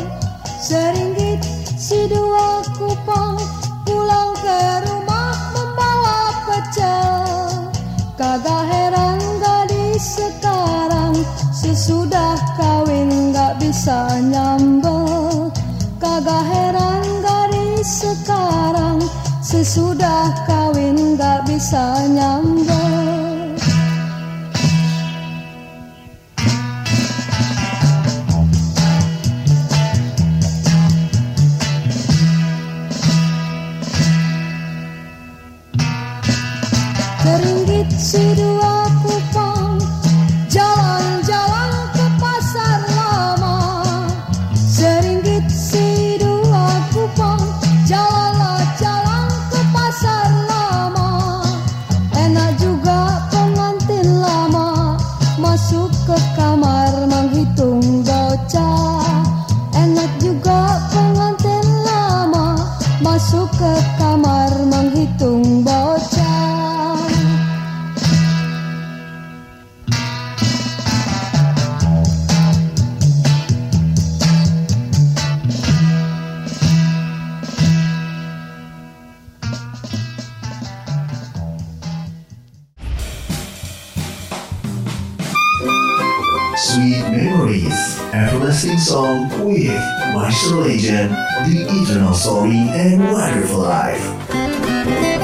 [0.59, 1.39] Seringgit
[1.79, 3.39] si dua kupon
[3.87, 4.59] Pulang ke
[4.91, 7.71] rumah membawa pecel.
[8.19, 11.15] Kagak heran gadis sekarang
[11.55, 15.47] Sesudah kawin gak bisa nyambel
[16.03, 18.99] Kagak heran gadis sekarang
[19.47, 23.12] Sesudah kawin gak bisa nyambel
[38.13, 38.52] Seringgit si
[88.93, 89.73] song with
[90.13, 91.11] Maestro Legend,
[91.49, 95.22] The Eternal Story and Wonderful Life.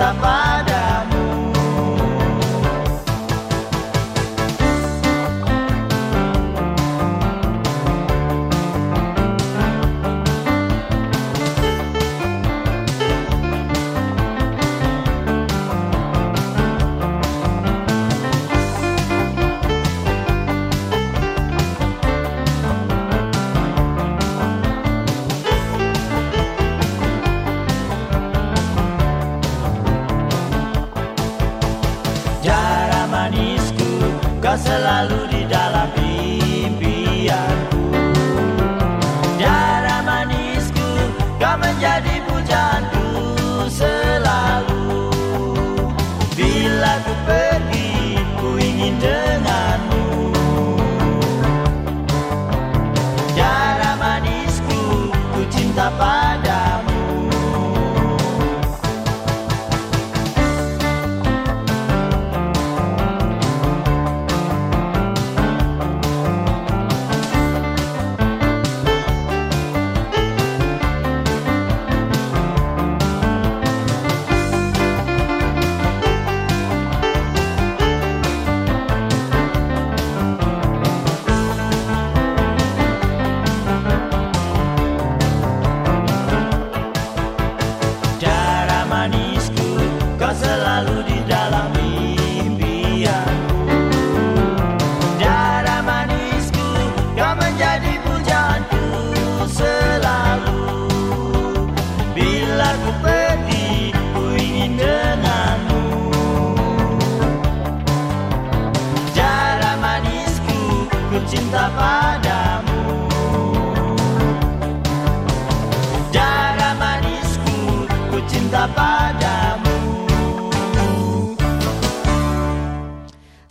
[0.00, 0.39] Sapa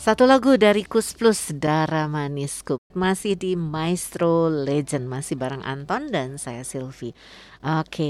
[0.09, 6.41] Satu lagu dari Kus Plus Darah Manisku Masih di Maestro Legend Masih bareng Anton dan
[6.41, 7.13] saya Silvi
[7.61, 8.09] Oke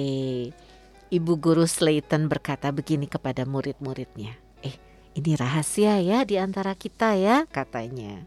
[1.11, 4.31] Ibu Guru Slayton berkata begini kepada murid-muridnya.
[4.63, 4.79] Eh
[5.11, 8.23] ini rahasia ya di antara kita ya katanya.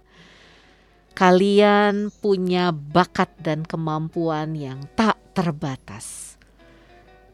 [1.16, 6.36] Kalian punya bakat dan kemampuan yang tak terbatas.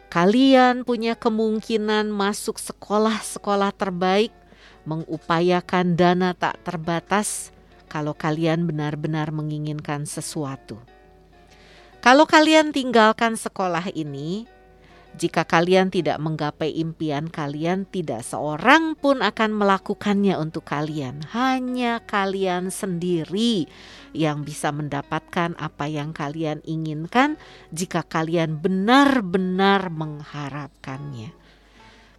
[0.06, 4.37] Kalian punya kemungkinan masuk sekolah-sekolah terbaik
[4.88, 7.52] mengupayakan dana tak terbatas
[7.92, 10.80] kalau kalian benar-benar menginginkan sesuatu.
[12.00, 14.48] Kalau kalian tinggalkan sekolah ini,
[15.18, 21.26] jika kalian tidak menggapai impian kalian, tidak seorang pun akan melakukannya untuk kalian.
[21.34, 23.66] Hanya kalian sendiri
[24.14, 27.34] yang bisa mendapatkan apa yang kalian inginkan
[27.74, 31.37] jika kalian benar-benar mengharapkannya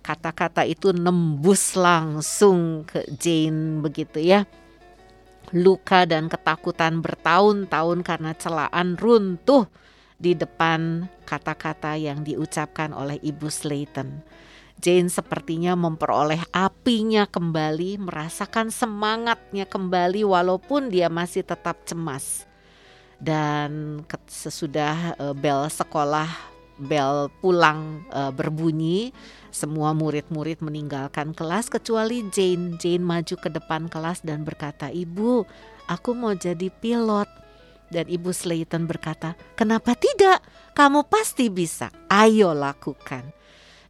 [0.10, 4.50] kata-kata itu nembus langsung ke Jane begitu ya.
[5.54, 9.70] Luka dan ketakutan bertahun-tahun karena celaan runtuh
[10.18, 14.26] di depan kata-kata yang diucapkan oleh Ibu Slayton.
[14.82, 22.50] Jane sepertinya memperoleh apinya kembali, merasakan semangatnya kembali walaupun dia masih tetap cemas.
[23.20, 26.32] Dan sesudah uh, bel sekolah,
[26.80, 29.12] bel pulang uh, berbunyi,
[29.52, 32.80] semua murid-murid meninggalkan kelas kecuali Jane.
[32.80, 35.44] Jane maju ke depan kelas dan berkata, "Ibu,
[35.92, 37.28] aku mau jadi pilot."
[37.90, 40.46] Dan Ibu Slayton berkata, "Kenapa tidak?
[40.78, 41.92] Kamu pasti bisa.
[42.08, 43.36] Ayo lakukan."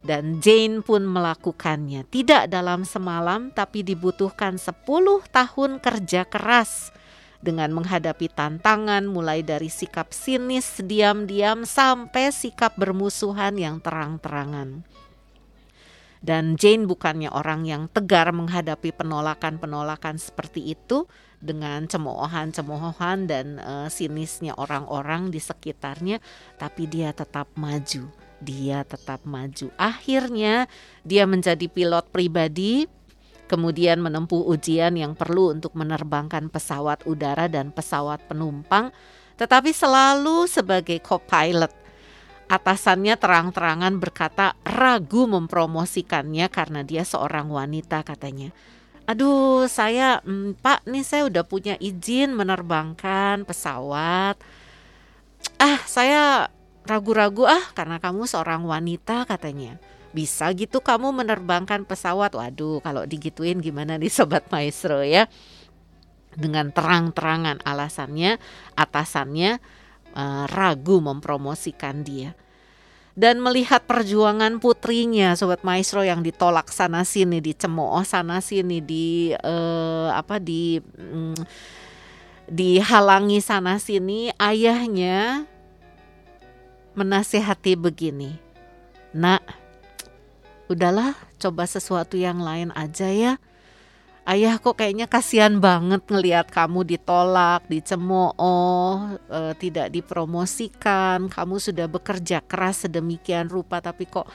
[0.00, 2.08] Dan Jane pun melakukannya.
[2.08, 6.96] Tidak dalam semalam, tapi dibutuhkan 10 tahun kerja keras
[7.40, 14.84] dengan menghadapi tantangan mulai dari sikap sinis diam-diam sampai sikap bermusuhan yang terang-terangan.
[16.20, 21.08] Dan Jane bukannya orang yang tegar menghadapi penolakan-penolakan seperti itu,
[21.40, 26.20] dengan cemoohan-cemoohan dan eh, sinisnya orang-orang di sekitarnya,
[26.60, 28.12] tapi dia tetap maju.
[28.40, 29.72] Dia tetap maju.
[29.76, 30.68] Akhirnya
[31.04, 32.88] dia menjadi pilot pribadi,
[33.50, 38.94] kemudian menempuh ujian yang perlu untuk menerbangkan pesawat udara dan pesawat penumpang,
[39.34, 41.74] tetapi selalu sebagai co-pilot.
[42.46, 48.54] Atasannya terang-terangan berkata ragu mempromosikannya karena dia seorang wanita katanya.
[49.10, 54.38] Aduh, saya mm, Pak, nih saya udah punya izin menerbangkan pesawat.
[55.58, 56.46] Ah, saya
[56.86, 59.78] ragu-ragu ah karena kamu seorang wanita katanya.
[60.10, 62.34] Bisa gitu kamu menerbangkan pesawat.
[62.34, 65.30] Waduh, kalau digituin gimana nih sobat maestro ya?
[66.34, 68.38] Dengan terang-terangan alasannya
[68.78, 69.50] atasannya
[70.14, 72.34] eh, ragu mempromosikan dia
[73.18, 80.08] dan melihat perjuangan putrinya sobat maestro yang ditolak sana sini dicemooh sana sini di eh,
[80.08, 81.36] apa di mm,
[82.48, 85.44] dihalangi sana sini ayahnya
[86.96, 88.40] menasehati begini
[89.14, 89.42] nak
[90.70, 93.32] udahlah coba sesuatu yang lain aja ya
[94.30, 101.26] Ayah kok kayaknya kasihan banget ngelihat kamu ditolak, dicemooh, eh, tidak dipromosikan.
[101.26, 104.28] Kamu sudah bekerja keras sedemikian rupa tapi kok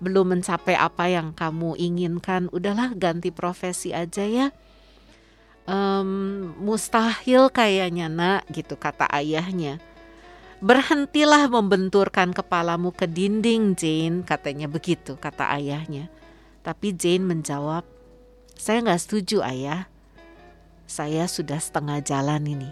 [0.00, 2.48] belum mencapai apa yang kamu inginkan.
[2.48, 4.48] Udahlah ganti profesi aja ya.
[5.68, 6.08] Em,
[6.56, 9.82] mustahil kayaknya nak gitu kata ayahnya.
[10.62, 16.06] Berhentilah membenturkan kepalamu ke dinding Jane katanya begitu kata ayahnya.
[16.62, 17.82] Tapi Jane menjawab,
[18.54, 19.90] saya nggak setuju ayah.
[20.86, 22.70] Saya sudah setengah jalan ini.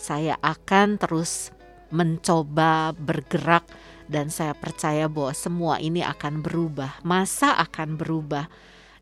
[0.00, 1.52] Saya akan terus
[1.92, 3.68] mencoba bergerak
[4.08, 7.04] dan saya percaya bahwa semua ini akan berubah.
[7.04, 8.48] Masa akan berubah.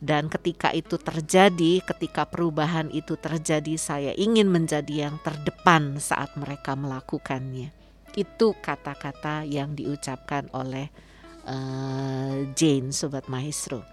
[0.02, 6.74] Dan ketika itu terjadi, ketika perubahan itu terjadi, saya ingin menjadi yang terdepan saat mereka
[6.74, 7.81] melakukannya.
[8.12, 10.93] Itu kata-kata yang diucapkan oleh
[11.48, 13.84] eh, Jane, sobat maestro.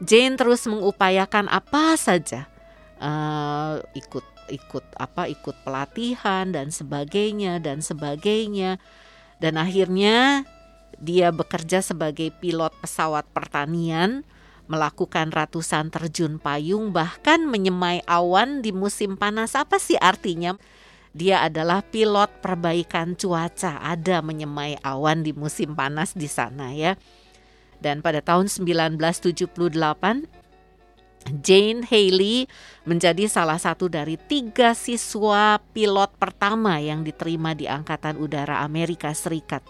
[0.00, 2.48] Jane terus mengupayakan apa saja
[2.96, 8.82] eh, ikut ikut apa ikut pelatihan dan sebagainya dan sebagainya.
[9.40, 10.44] Dan akhirnya
[11.00, 14.26] dia bekerja sebagai pilot pesawat pertanian
[14.70, 19.56] melakukan ratusan terjun payung bahkan menyemai awan di musim panas.
[19.56, 20.54] Apa sih artinya
[21.10, 26.94] dia adalah pilot perbaikan cuaca ada menyemai awan di musim panas di sana ya
[27.80, 30.28] dan pada tahun 1978,
[31.40, 32.48] Jane Haley
[32.84, 39.64] menjadi salah satu dari tiga siswa pilot pertama yang diterima di Angkatan Udara Amerika Serikat.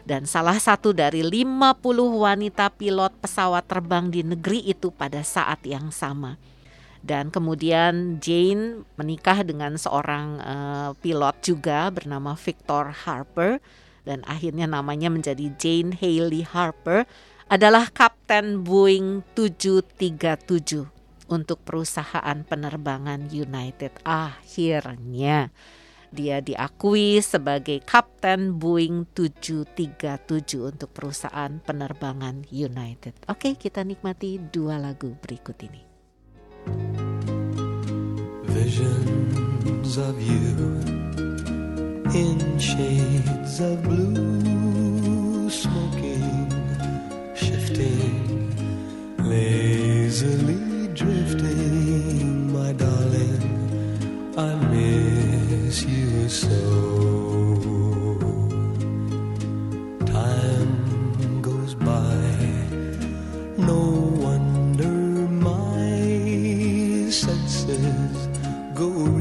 [0.00, 1.76] Dan salah satu dari 50
[2.16, 6.40] wanita pilot pesawat terbang di negeri itu pada saat yang sama.
[7.00, 13.56] Dan kemudian Jane menikah dengan seorang uh, pilot juga bernama Victor Harper
[14.04, 17.08] dan akhirnya namanya menjadi Jane Haley Harper
[17.50, 20.86] adalah Kapten Boeing 737
[21.30, 23.90] untuk perusahaan penerbangan United.
[24.06, 25.50] Akhirnya
[26.10, 33.14] dia diakui sebagai Kapten Boeing 737 untuk perusahaan penerbangan United.
[33.30, 35.89] Oke, kita nikmati dua lagu berikut ini.
[38.44, 40.80] Visions of you
[42.14, 46.50] in shades of blue smoking,
[47.34, 48.50] shifting,
[49.18, 53.42] lazily drifting, my darling.
[54.36, 56.58] I miss you so.
[60.06, 62.16] Time goes by,
[63.56, 64.09] no
[68.80, 69.19] go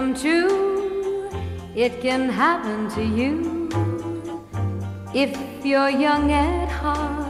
[0.00, 1.28] come true.
[1.74, 3.68] It can happen to you
[5.14, 5.30] if
[5.62, 7.26] you're young at heart.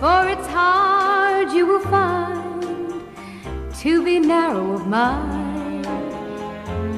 [0.00, 3.04] For it's hard, you will find,
[3.82, 5.86] to be narrow of mind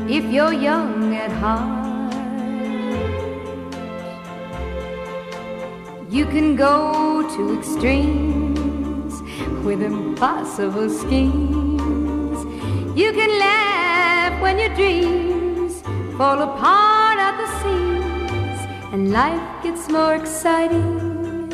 [0.09, 2.15] if you're young at heart.
[6.11, 6.75] You can go
[7.37, 9.15] to extremes
[9.63, 11.54] with impossible schemes.
[14.77, 15.83] Dreams
[16.19, 18.61] fall apart at the seams,
[18.93, 21.53] and life gets more exciting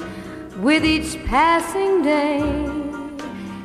[0.63, 2.41] with each passing day.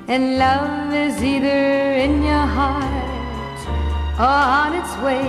[0.07, 3.59] And love is either in your heart
[4.19, 5.27] or on its way.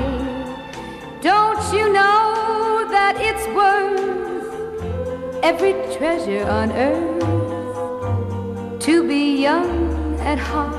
[1.23, 4.47] Don't you know that it's worth
[5.43, 7.23] every treasure on earth
[8.81, 10.76] to be young at heart?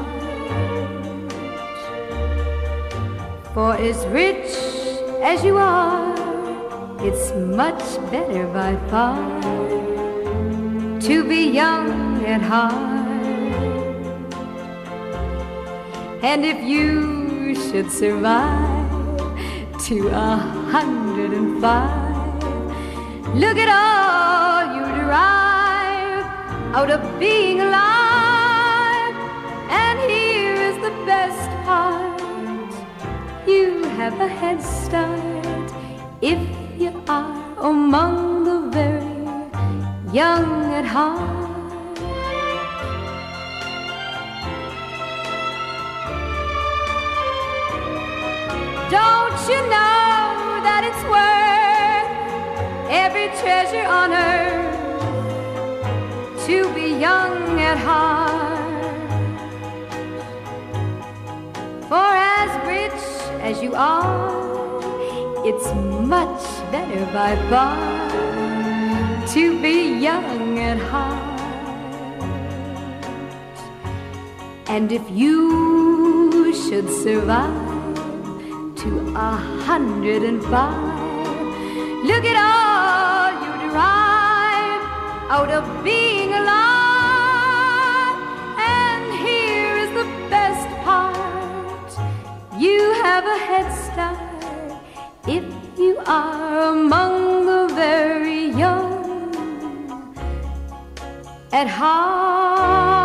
[3.57, 4.53] For as rich
[5.23, 6.13] as you are,
[7.01, 7.81] it's much
[8.11, 9.17] better by far
[11.01, 12.75] to be young at heart.
[16.21, 19.17] And if you should survive
[19.87, 20.35] to a
[20.69, 22.43] hundred and five,
[23.33, 26.25] look at all you derive
[26.75, 27.86] out of being alive.
[34.09, 35.69] Have a head start
[36.21, 36.39] if
[36.79, 39.03] you are among the very
[40.13, 41.97] young at heart.
[48.89, 50.23] Don't you know
[50.67, 52.11] that it's worth
[53.03, 54.71] every treasure on earth
[56.45, 58.37] to be young at heart?
[61.89, 62.16] For
[63.47, 64.27] as you are,
[65.49, 65.67] it's
[66.15, 67.77] much better by far
[69.33, 71.39] to be young at heart.
[74.67, 77.95] And if you should survive
[78.83, 79.31] to a
[79.69, 84.83] hundred and five, look at all you derive
[85.35, 86.16] out of being
[92.57, 94.17] you have a head start
[95.27, 95.43] if
[95.77, 99.31] you are among the very young
[101.53, 102.97] at heart.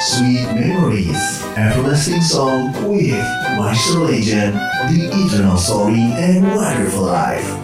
[0.00, 3.12] Sweet Memories, everlasting song with
[3.58, 4.54] Maestro Legend,
[4.88, 7.61] The Eternal Story and Wonderful Life.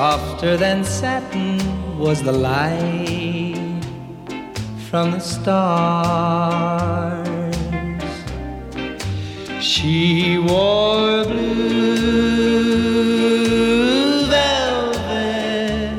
[0.00, 1.58] Softer than satin
[1.98, 3.84] was the light
[4.88, 6.48] from the stars.
[9.62, 11.84] She wore blue
[14.24, 15.92] velvet.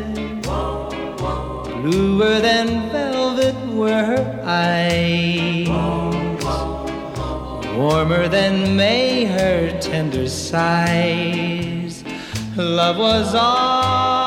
[1.83, 5.67] Bluer than velvet were her eyes.
[7.77, 11.50] Warmer than May her tender sighs.
[12.57, 14.20] Love was ours.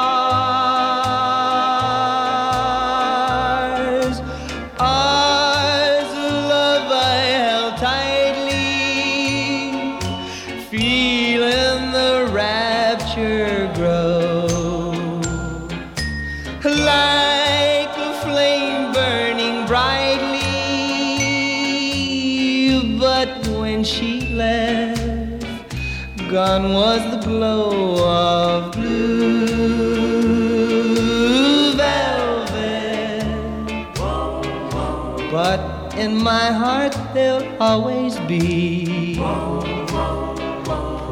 [36.24, 39.16] My heart, they'll always be.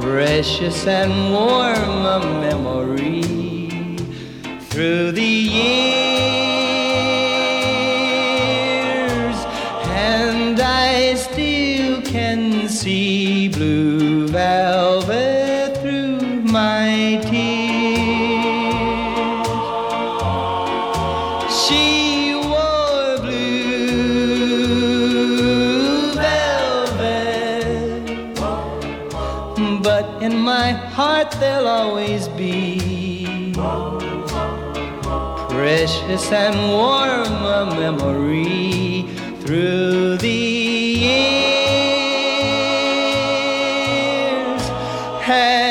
[0.01, 3.21] Precious and warm a memory
[4.71, 5.87] through the years,
[9.87, 14.02] and I still can see blue
[31.43, 33.53] there'll always be.
[35.49, 39.07] Precious and warm a memory
[39.41, 41.43] through the years,
[45.29, 45.62] and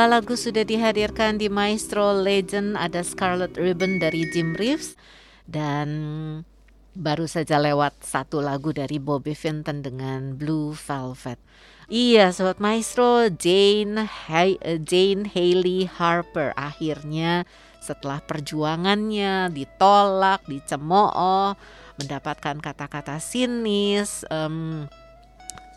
[0.00, 2.72] dua lagu sudah dihadirkan di Maestro Legend.
[2.72, 4.96] Ada Scarlet Ribbon dari Jim Reeves
[5.44, 5.88] dan
[6.96, 11.36] baru saja lewat satu lagu dari Bobby Vinton dengan Blue Velvet.
[11.92, 14.56] Iya, sobat Maestro, Jane Hay-
[14.88, 17.44] Jane Haley Harper akhirnya
[17.84, 21.60] setelah perjuangannya ditolak, dicemooh,
[22.00, 24.88] mendapatkan kata-kata sinis, em,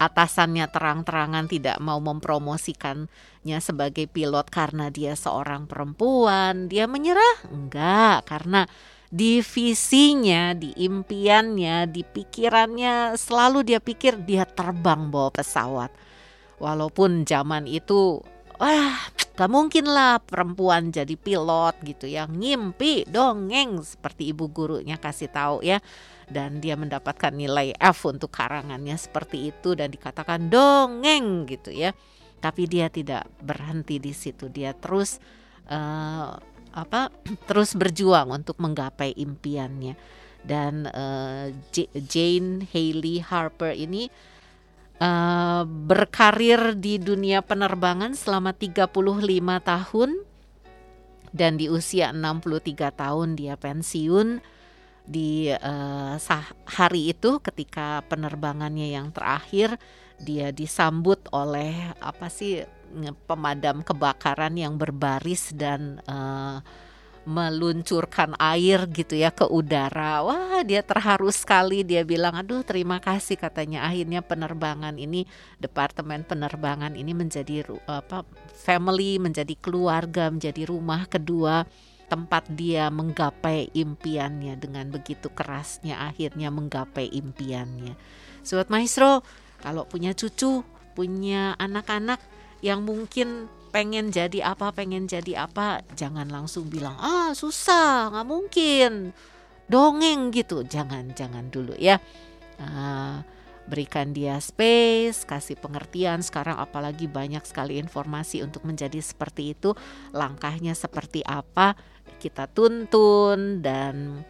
[0.08, 7.48] atasannya terang-terangan tidak mau mempromosikannya sebagai pilot karena dia seorang perempuan, dia menyerah?
[7.52, 8.68] Enggak, karena
[9.14, 15.94] di visinya, di impiannya, di pikirannya selalu dia pikir dia terbang bawa pesawat.
[16.58, 18.24] Walaupun zaman itu
[18.58, 18.98] wah
[19.34, 25.66] gak mungkin lah perempuan jadi pilot gitu ya ngimpi dongeng seperti ibu gurunya kasih tahu
[25.66, 25.82] ya
[26.34, 31.94] dan dia mendapatkan nilai F untuk karangannya seperti itu dan dikatakan dongeng gitu ya.
[32.42, 34.50] Tapi dia tidak berhenti di situ.
[34.50, 35.22] Dia terus
[35.70, 36.30] eh,
[36.74, 37.02] apa
[37.48, 39.94] terus berjuang untuk menggapai impiannya.
[40.44, 40.84] Dan
[41.72, 44.12] J- Jane Haley Harper ini
[45.00, 48.90] eh, berkarir di dunia penerbangan selama 35
[49.62, 50.12] tahun.
[51.34, 54.44] Dan di usia 63 tahun dia pensiun
[55.04, 55.52] di
[56.18, 59.76] sah- hari itu ketika penerbangannya yang terakhir
[60.24, 62.64] dia disambut oleh apa sih
[63.28, 66.58] pemadam kebakaran yang berbaris dan eh,
[67.24, 70.20] meluncurkan air gitu ya ke udara.
[70.28, 71.80] Wah, dia terharu sekali.
[71.88, 73.88] Dia bilang, "Aduh, terima kasih," katanya.
[73.88, 75.24] Akhirnya penerbangan ini
[75.56, 81.64] departemen penerbangan ini menjadi apa family, menjadi keluarga, menjadi rumah kedua
[82.14, 87.98] tempat dia menggapai impiannya dengan begitu kerasnya akhirnya menggapai impiannya.
[88.46, 89.26] Sobat Maestro,
[89.66, 90.62] kalau punya cucu,
[90.94, 92.22] punya anak-anak
[92.62, 98.92] yang mungkin pengen jadi apa, pengen jadi apa, jangan langsung bilang, ah susah, nggak mungkin,
[99.66, 101.98] dongeng gitu, jangan, jangan dulu ya.
[102.62, 103.26] Ah,
[103.68, 106.20] berikan dia space, kasih pengertian.
[106.20, 109.76] Sekarang apalagi banyak sekali informasi untuk menjadi seperti itu.
[110.12, 111.76] Langkahnya seperti apa?
[112.20, 114.24] Kita tuntun dan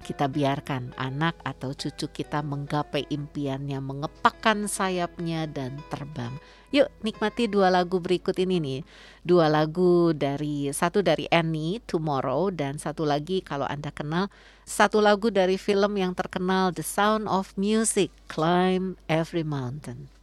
[0.00, 6.32] kita biarkan anak atau cucu kita menggapai impiannya, mengepakkan sayapnya dan terbang.
[6.70, 8.80] Yuk nikmati dua lagu berikut ini nih.
[9.26, 14.30] Dua lagu dari satu dari Annie Tomorrow dan satu lagi kalau Anda kenal
[14.62, 20.14] satu lagu dari film yang terkenal The Sound of Music Climb Every Mountain.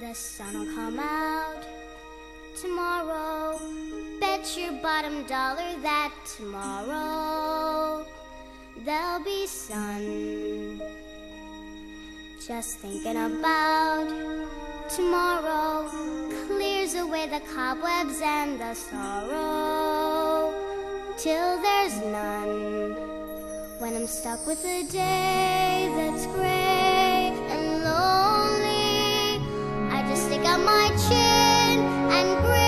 [0.00, 1.64] The sun will come out
[2.60, 3.56] tomorrow.
[4.20, 8.04] Bet your bottom dollar that tomorrow
[8.84, 10.80] there'll be sun.
[12.46, 14.08] Just thinking about
[14.88, 15.88] tomorrow
[16.46, 20.52] clears away the cobwebs and the sorrow
[21.18, 22.96] till there's none.
[23.78, 29.40] When I'm stuck with a day that's gray and lonely,
[29.90, 31.80] I just stick out my chin
[32.10, 32.59] and grin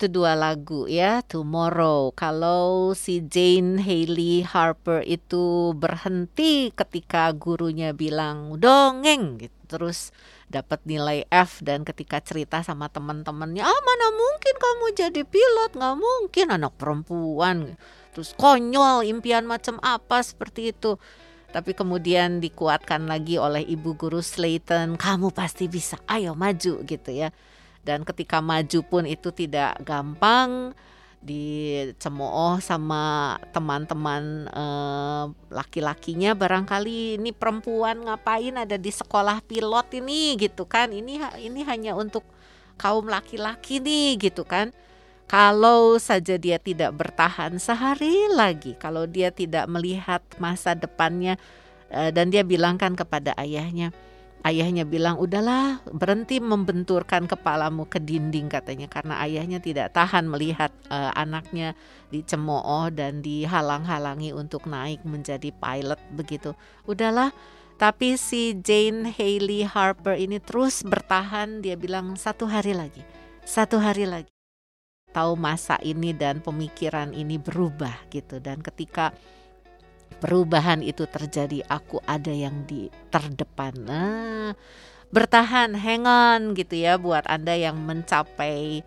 [0.00, 2.16] Itu dua lagu ya, Tomorrow.
[2.16, 10.08] Kalau si Jane Hailey Harper itu berhenti ketika gurunya bilang dongeng gitu, terus
[10.48, 15.96] dapat nilai F dan ketika cerita sama teman-temannya, ah mana mungkin kamu jadi pilot, nggak
[16.00, 17.76] mungkin anak perempuan.
[18.16, 20.96] Terus konyol, impian macam apa seperti itu.
[21.52, 27.28] Tapi kemudian dikuatkan lagi oleh ibu guru Slayton, kamu pasti bisa, ayo maju gitu ya
[27.84, 30.76] dan ketika maju pun itu tidak gampang
[31.20, 36.32] dicemooh sama teman-teman eh, laki-lakinya.
[36.32, 40.92] Barangkali ini perempuan ngapain ada di sekolah pilot ini gitu kan?
[40.92, 42.24] Ini ini hanya untuk
[42.80, 44.72] kaum laki-laki nih gitu kan?
[45.30, 51.38] Kalau saja dia tidak bertahan sehari lagi kalau dia tidak melihat masa depannya
[51.92, 53.94] eh, dan dia bilangkan kepada ayahnya
[54.40, 61.12] Ayahnya bilang, udahlah berhenti membenturkan kepalamu ke dinding katanya karena ayahnya tidak tahan melihat uh,
[61.12, 61.76] anaknya
[62.08, 66.56] dicemooh dan dihalang-halangi untuk naik menjadi pilot begitu.
[66.88, 67.36] Udahlah,
[67.76, 71.60] tapi si Jane Hailey Harper ini terus bertahan.
[71.60, 73.04] Dia bilang satu hari lagi,
[73.44, 74.32] satu hari lagi.
[75.12, 79.12] Tahu masa ini dan pemikiran ini berubah gitu dan ketika
[80.20, 83.74] perubahan itu terjadi aku ada yang di terdepan.
[83.80, 84.52] Nah
[85.10, 88.86] bertahan hang on gitu ya buat anda yang mencapai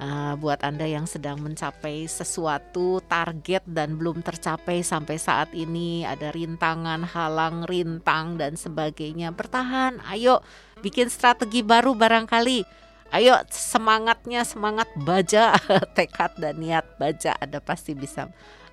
[0.00, 6.32] uh, buat anda yang sedang mencapai sesuatu target dan belum tercapai sampai saat ini ada
[6.32, 9.30] rintangan halang rintang dan sebagainya.
[9.30, 10.40] Bertahan ayo
[10.80, 12.80] bikin strategi baru barangkali.
[13.10, 15.58] Ayo semangatnya semangat baja
[15.98, 18.30] tekad dan niat baja ada pasti bisa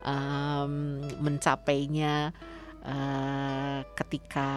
[0.07, 2.31] um, mencapainya
[2.87, 4.49] uh, ketika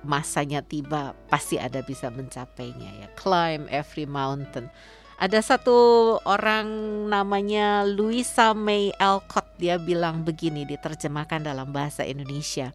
[0.00, 3.08] masanya tiba pasti ada bisa mencapainya ya.
[3.20, 4.72] Climb every mountain.
[5.20, 5.76] Ada satu
[6.24, 6.64] orang
[7.12, 12.72] namanya Louisa May Alcott dia bilang begini diterjemahkan dalam bahasa Indonesia.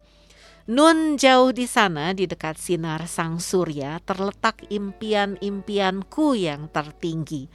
[0.70, 7.50] Nun jauh di sana di dekat sinar sang surya terletak impian-impianku yang tertinggi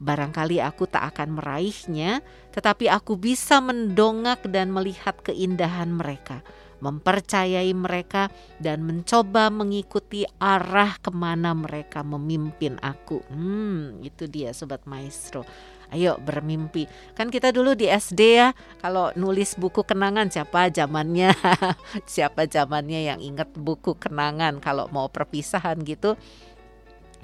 [0.00, 2.24] Barangkali aku tak akan meraihnya,
[2.56, 6.40] tetapi aku bisa mendongak dan melihat keindahan mereka,
[6.80, 13.20] mempercayai mereka, dan mencoba mengikuti arah ke mana mereka memimpin aku.
[13.28, 15.44] Hmm, itu dia Sobat Maestro.
[15.90, 16.86] Ayo bermimpi.
[17.18, 21.34] Kan kita dulu di SD ya, kalau nulis buku kenangan siapa zamannya,
[22.08, 26.14] siapa zamannya yang ingat buku kenangan kalau mau perpisahan gitu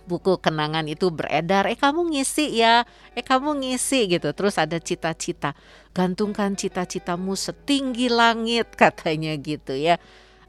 [0.07, 4.31] buku kenangan itu beredar, eh kamu ngisi ya, eh kamu ngisi gitu.
[4.33, 5.53] Terus ada cita-cita,
[5.93, 9.99] gantungkan cita-citamu setinggi langit katanya gitu ya.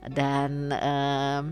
[0.08, 1.46] Dan um,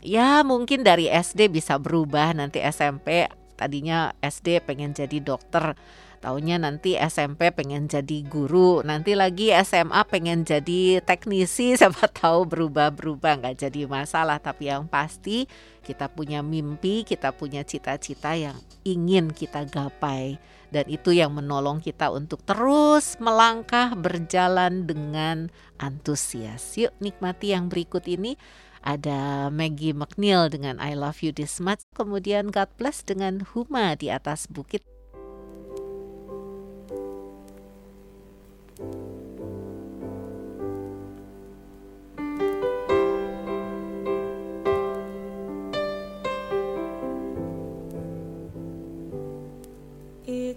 [0.00, 5.78] ya mungkin dari SD bisa berubah nanti SMP tadinya SD pengen jadi dokter
[6.22, 13.42] Taunya nanti SMP pengen jadi guru, nanti lagi SMA pengen jadi teknisi, siapa tahu berubah-berubah
[13.42, 14.38] nggak jadi masalah.
[14.38, 15.50] Tapi yang pasti
[15.82, 18.54] kita punya mimpi, kita punya cita-cita yang
[18.86, 20.38] ingin kita gapai.
[20.70, 25.50] Dan itu yang menolong kita untuk terus melangkah berjalan dengan
[25.82, 26.78] antusias.
[26.78, 28.38] Yuk nikmati yang berikut ini
[28.86, 34.06] ada Maggie McNeil dengan I Love You This Much, kemudian God Bless dengan Huma di
[34.06, 34.91] atas bukit.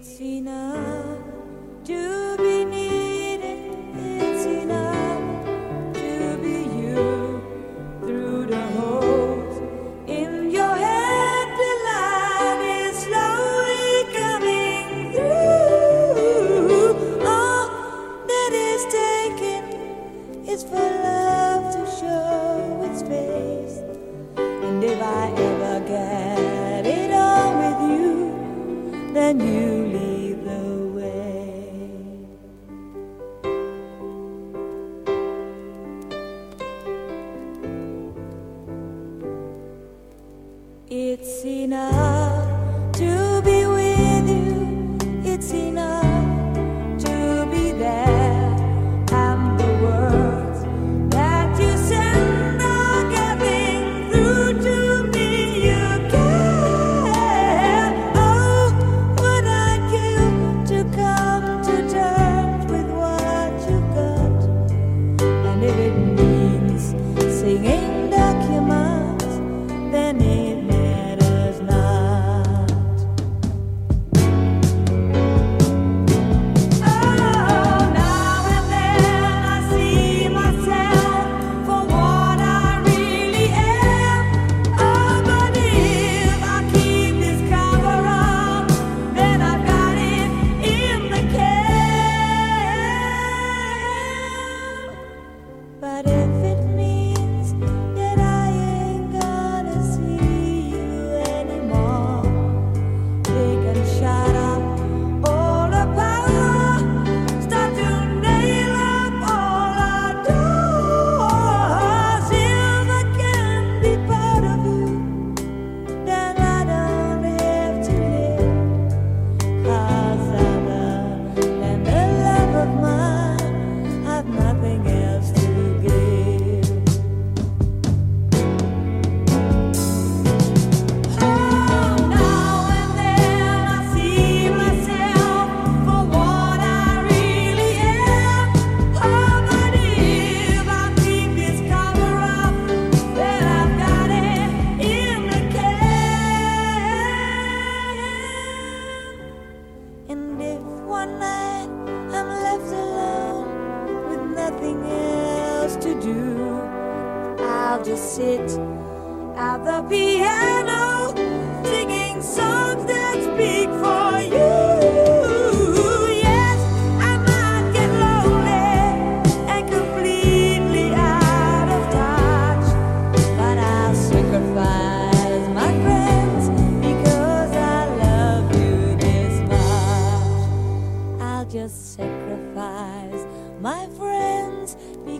[0.07, 1.17] It's enough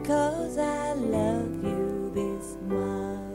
[0.06, 3.26] because I love you this much.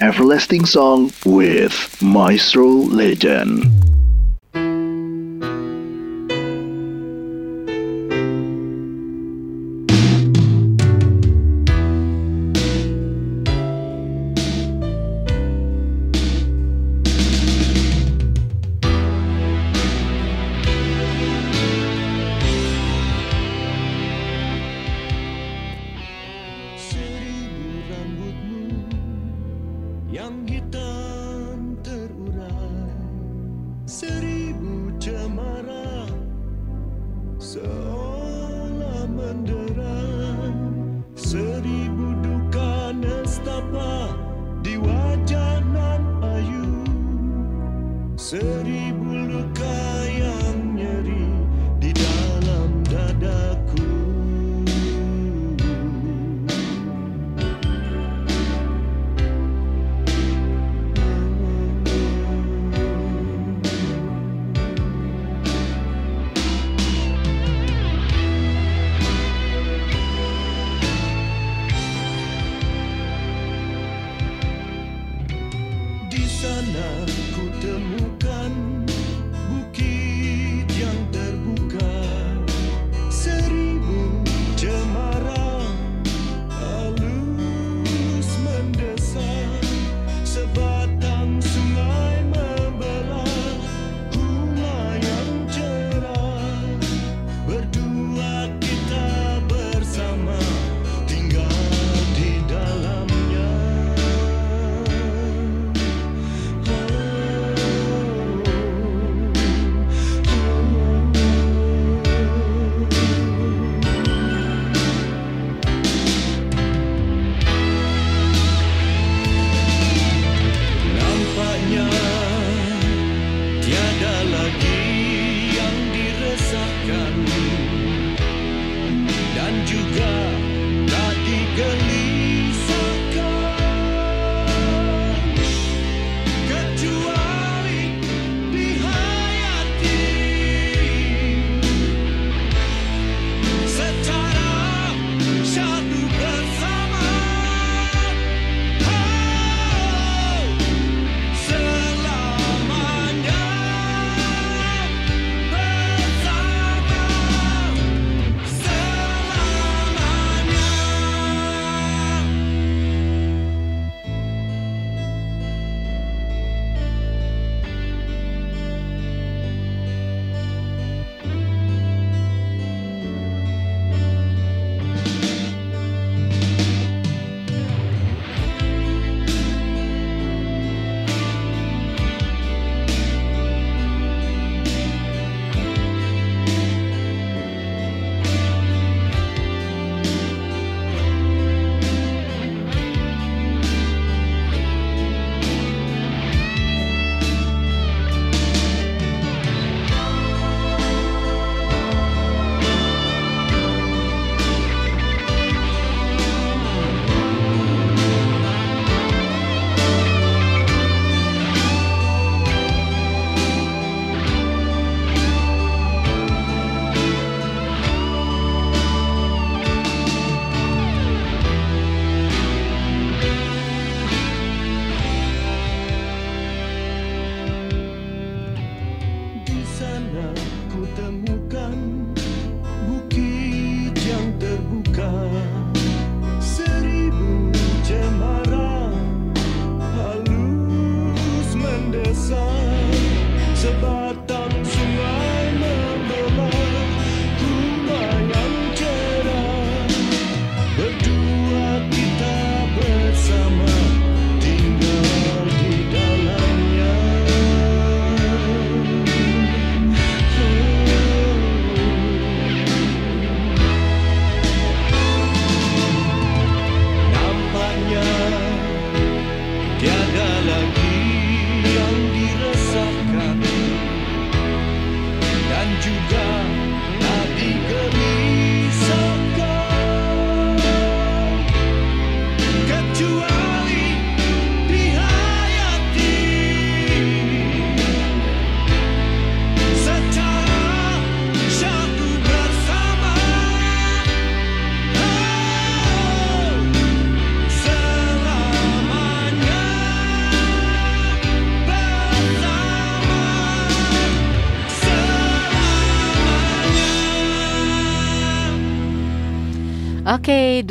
[0.00, 3.89] Everlasting Song with Maestro Legend.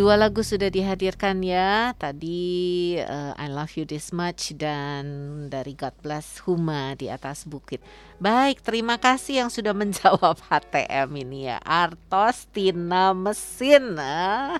[0.10, 1.94] Dua lagu sudah dihadirkan ya.
[1.94, 5.06] Tadi eh, I Love You This Much dan
[5.54, 7.78] dari God Bless Huma di atas bukit.
[8.18, 11.62] Baik, terima kasih yang sudah menjawab HTM ini ya.
[11.62, 14.02] Artos Tina Mesin.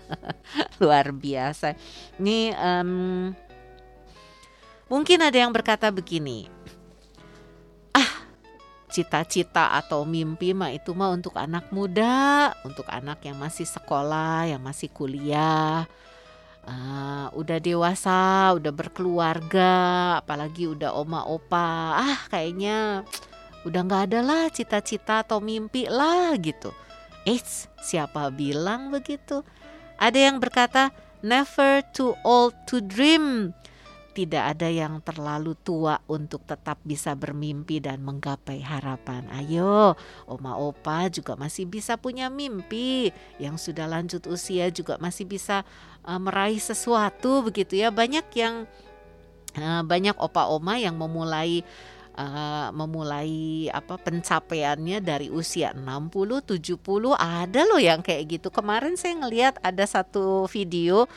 [0.86, 1.74] Luar biasa.
[2.22, 3.34] Ini em,
[4.86, 6.46] mungkin ada yang berkata begini.
[8.90, 14.60] Cita-cita atau mimpi mah itu mah untuk anak muda, untuk anak yang masih sekolah, yang
[14.60, 15.86] masih kuliah,
[16.66, 19.74] eh, udah dewasa, udah berkeluarga,
[20.20, 23.06] apalagi udah oma opa, ah kayaknya
[23.64, 26.74] udah nggak ada lah cita-cita atau mimpi lah gitu.
[27.30, 29.46] Eits, siapa bilang begitu?
[30.00, 30.90] Ada yang berkata
[31.20, 33.52] never too old to dream.
[34.20, 39.24] Tidak ada yang terlalu tua untuk tetap bisa bermimpi dan menggapai harapan.
[39.32, 39.96] Ayo,
[40.28, 43.16] oma opa juga masih bisa punya mimpi.
[43.40, 45.64] Yang sudah lanjut usia juga masih bisa
[46.04, 47.96] uh, meraih sesuatu begitu ya.
[47.96, 48.68] Banyak yang
[49.56, 51.64] uh, banyak opa oma yang memulai
[52.20, 56.76] uh, memulai apa pencapaiannya dari usia 60, 70
[57.16, 58.52] ada loh yang kayak gitu.
[58.52, 61.08] Kemarin saya ngelihat ada satu video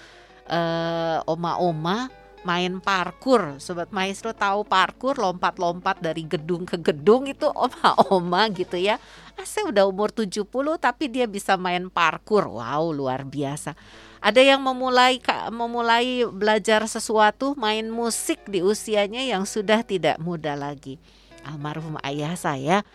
[0.47, 3.59] eh, oma-oma main parkur.
[3.63, 8.99] Sobat Maestro tahu parkur lompat-lompat dari gedung ke gedung itu oma-oma gitu ya.
[9.39, 10.47] Ah, saya udah umur 70
[10.79, 12.47] tapi dia bisa main parkur.
[12.47, 13.75] Wow, luar biasa.
[14.23, 15.19] Ada yang memulai
[15.51, 21.03] memulai belajar sesuatu, main musik di usianya yang sudah tidak muda lagi.
[21.43, 22.87] Almarhum ayah saya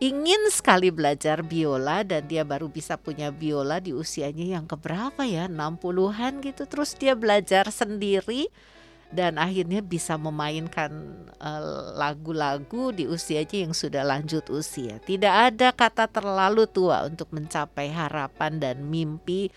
[0.00, 5.44] ingin sekali belajar biola dan dia baru bisa punya biola di usianya yang keberapa ya
[5.44, 8.48] 60-an gitu terus dia belajar sendiri
[9.10, 10.90] dan akhirnya bisa memainkan
[11.42, 11.62] eh,
[11.98, 15.02] lagu-lagu di usianya yang sudah lanjut usia.
[15.02, 19.50] Tidak ada kata terlalu tua untuk mencapai harapan dan mimpi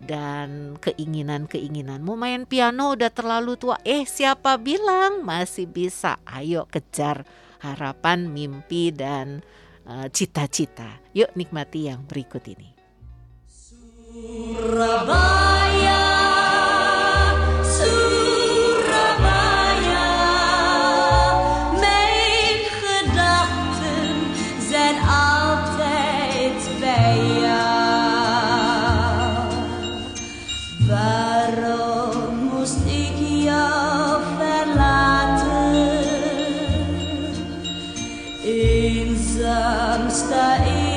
[0.00, 2.00] dan keinginan-keinginan.
[2.00, 3.76] Mau main piano udah terlalu tua.
[3.84, 6.16] Eh, siapa bilang masih bisa?
[6.24, 7.28] Ayo kejar
[7.60, 9.44] harapan, mimpi dan
[9.84, 11.02] eh, cita-cita.
[11.12, 12.72] Yuk nikmati yang berikut ini.
[14.50, 16.00] Surabaya,
[40.58, 40.89] Israel.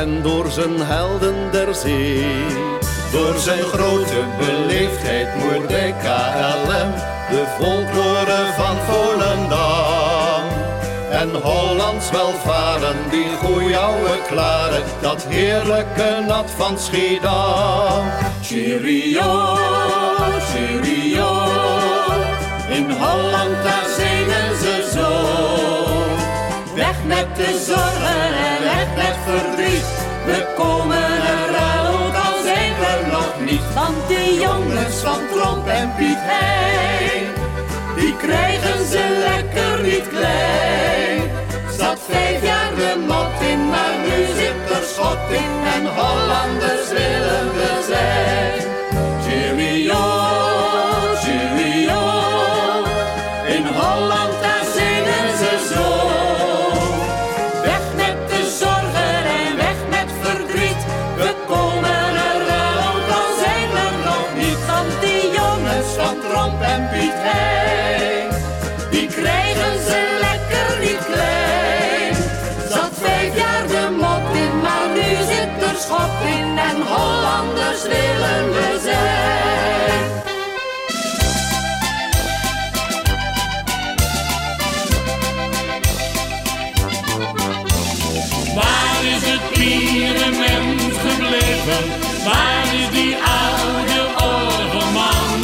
[0.00, 2.24] En door zijn helden der zee.
[3.12, 6.92] Door zijn grote beleefdheid moerde KLM
[7.30, 10.42] de folklore van Volendam.
[11.10, 18.04] En Hollands welvaren, die goeie ouwe klaren, dat heerlijke nat van Schiedam.
[18.42, 19.56] Cheerio,
[20.52, 21.32] cheerio,
[22.68, 25.79] in Holland daar zingen ze zo.
[27.10, 29.88] Met de zorgen en weg met verdriet,
[30.26, 33.74] we komen er wel, ook al zijn we er nog niet.
[33.74, 37.26] Want de jongens van Tromp en Piet Hein,
[37.96, 41.20] die krijgen ze lekker niet klein.
[41.78, 47.46] Zat vijf jaar de mot in, maar nu zit er schot in en Hollanders willen
[47.58, 47.79] we
[77.82, 80.22] Willen we zijn.
[88.54, 91.84] Waar is het pierenmens gebleven?
[92.24, 95.40] Waar is die oude orgelman?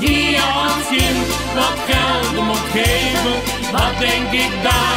[0.00, 3.36] Die als kind wat geld mocht geven.
[3.72, 4.91] Wat denk ik daar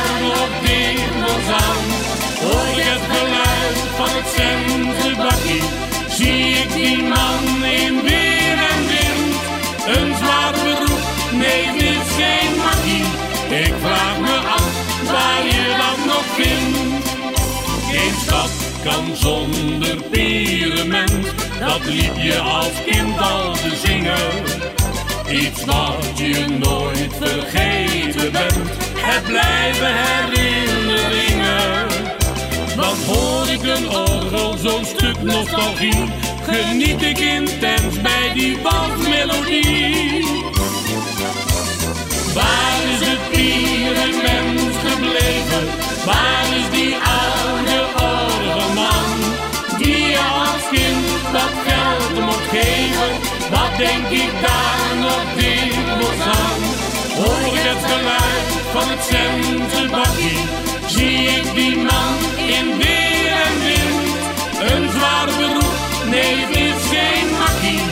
[16.35, 17.09] vindt.
[17.91, 18.49] Geen stad
[18.83, 24.63] kan zonder pierement, dat liep je als kind al te zingen.
[25.29, 31.87] Iets wat je nooit vergeten bent, het blijven herinneringen.
[32.75, 36.03] Want hoor ik een orgel, zo'n stuk nostalgie,
[36.43, 40.25] geniet ik intens bij die walsmelodie.
[42.33, 45.94] Waar is het pierenmens gebleven?
[46.05, 47.79] Waar is die oude
[48.13, 49.11] orgelman?
[49.77, 53.11] Die je als kind dat geld mocht geven.
[53.51, 56.61] Wat denk ik daar nog dikwijls aan?
[57.17, 60.39] Hoor ik het geluid van het centenbakkie?
[60.87, 62.13] Zie ik die man
[62.55, 64.05] in weer en wind?
[64.71, 65.75] Een zwaar beroep,
[66.09, 67.85] nee het is geen magie.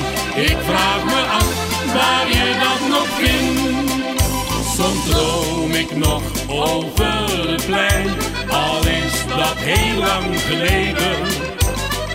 [0.50, 1.50] Ik vraag me af
[1.94, 3.92] waar je dat nog vindt.
[4.76, 6.22] Soms droom ik nog
[6.62, 8.08] over het plein,
[8.50, 11.18] al is dat heel lang geleden.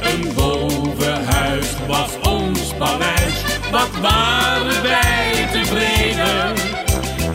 [0.02, 3.34] Een bovenhuis was ons paleis,
[3.70, 6.54] wat waren wij tevreden.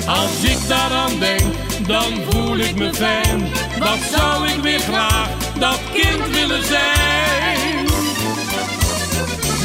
[0.08, 1.42] Als ik daaraan denk,
[1.88, 3.42] dan voel ik me fijn.
[3.80, 7.88] Wat zou ik weer graag dat kind willen zijn?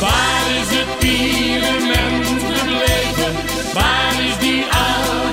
[0.01, 2.29] Waar is het pierenmens
[2.59, 3.33] gebleven?
[3.75, 5.28] Waar is die oude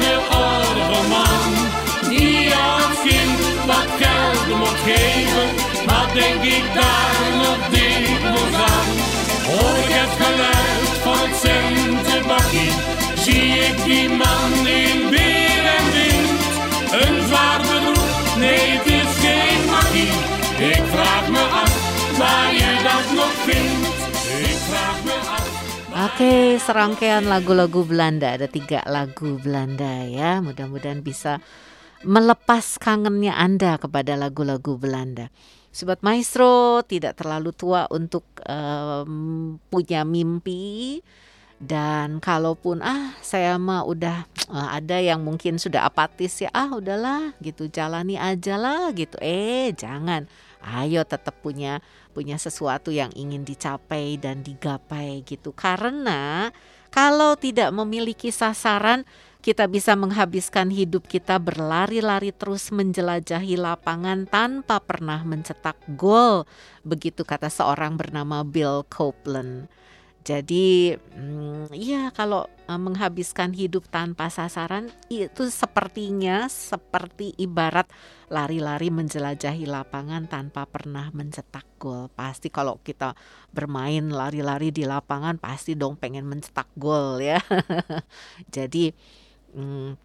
[3.07, 3.37] kind
[3.69, 5.47] wat geld mocht geven.
[5.89, 8.89] Wat denk ik daar nog dikwijls aan?
[9.49, 12.73] Hoor ik het geluid van het centenbakkie?
[13.25, 14.51] Zie ik die man
[14.83, 16.39] in weer en wind?
[17.01, 18.11] Een zwaar beroep,
[18.43, 20.13] nee het is geen magie.
[20.73, 21.73] Ik vraag me af
[22.17, 23.87] waar je dat nog vindt.
[24.51, 25.43] Ik vraag me af.
[26.05, 28.35] Oke, serangkaian lagu-lagu Belanda.
[28.35, 30.43] Ada tiga lagu Belanda ya.
[30.43, 31.39] Mudah-mudahan bisa
[32.05, 35.33] melepas kangennya Anda kepada lagu-lagu Belanda.
[35.75, 41.03] Sobat Maestro tidak terlalu tua untuk em, punya mimpi.
[41.55, 47.31] Dan kalaupun ah saya mah udah eh, ada yang mungkin sudah apatis ya ah udahlah
[47.39, 49.15] gitu jalani aja lah gitu.
[49.23, 50.27] Eh jangan.
[50.59, 51.79] Ayo tetap punya
[52.11, 55.55] punya sesuatu yang ingin dicapai dan digapai gitu.
[55.55, 56.51] Karena
[56.91, 59.03] kalau tidak memiliki sasaran
[59.45, 66.49] kita bisa menghabiskan hidup kita berlari-lari terus menjelajahi lapangan tanpa pernah mencetak gol
[66.81, 69.69] begitu kata seorang bernama Bill Copeland
[70.25, 70.97] jadi
[71.69, 77.85] ya kalau eh, menghabiskan hidup tanpa sasaran itu sepertinya seperti ibarat
[78.33, 82.09] lari-lari menjelajahi lapangan tanpa pernah mencetak gol.
[82.09, 83.13] Pasti kalau kita
[83.53, 87.37] bermain lari-lari di lapangan pasti dong pengen mencetak gol ya.
[88.55, 88.89] Jadi
[89.55, 89.95] hmm,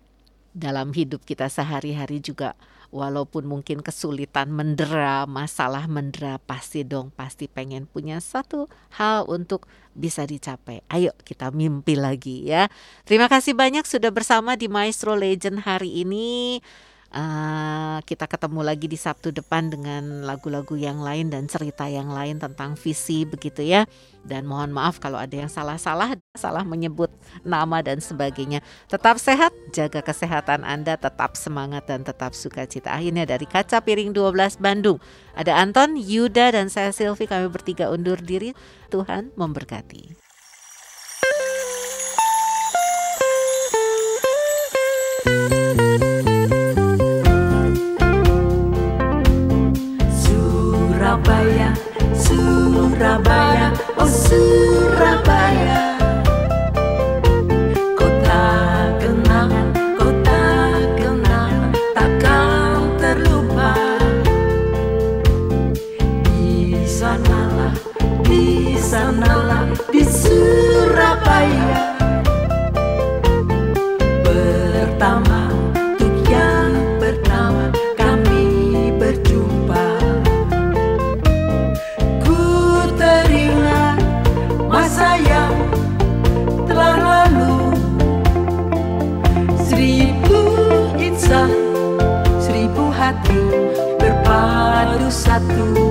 [0.55, 2.55] dalam hidup kita sehari-hari juga
[2.91, 8.67] walaupun mungkin kesulitan mendera, masalah mendera pasti dong pasti pengen punya satu
[8.99, 10.83] hal untuk bisa dicapai.
[10.91, 12.67] Ayo kita mimpi lagi ya.
[13.07, 16.59] Terima kasih banyak sudah bersama di Maestro Legend hari ini.
[17.11, 22.39] Eh, kita ketemu lagi di Sabtu depan dengan lagu-lagu yang lain dan cerita yang lain
[22.39, 23.83] tentang visi begitu ya.
[24.23, 27.11] Dan mohon maaf kalau ada yang salah-salah, salah menyebut
[27.43, 28.63] nama dan sebagainya.
[28.87, 32.95] Tetap sehat, jaga kesehatan Anda, tetap semangat dan tetap sukacita.
[32.95, 35.03] Akhirnya dari Kaca Piring 12 Bandung,
[35.35, 38.55] ada Anton, Yuda dan saya Silvi kami bertiga undur diri.
[38.87, 40.30] Tuhan memberkati.
[53.01, 54.80] Surabaya, oh Surabaya
[95.11, 95.90] satu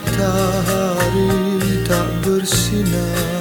[0.00, 3.39] Matahari tak bersinar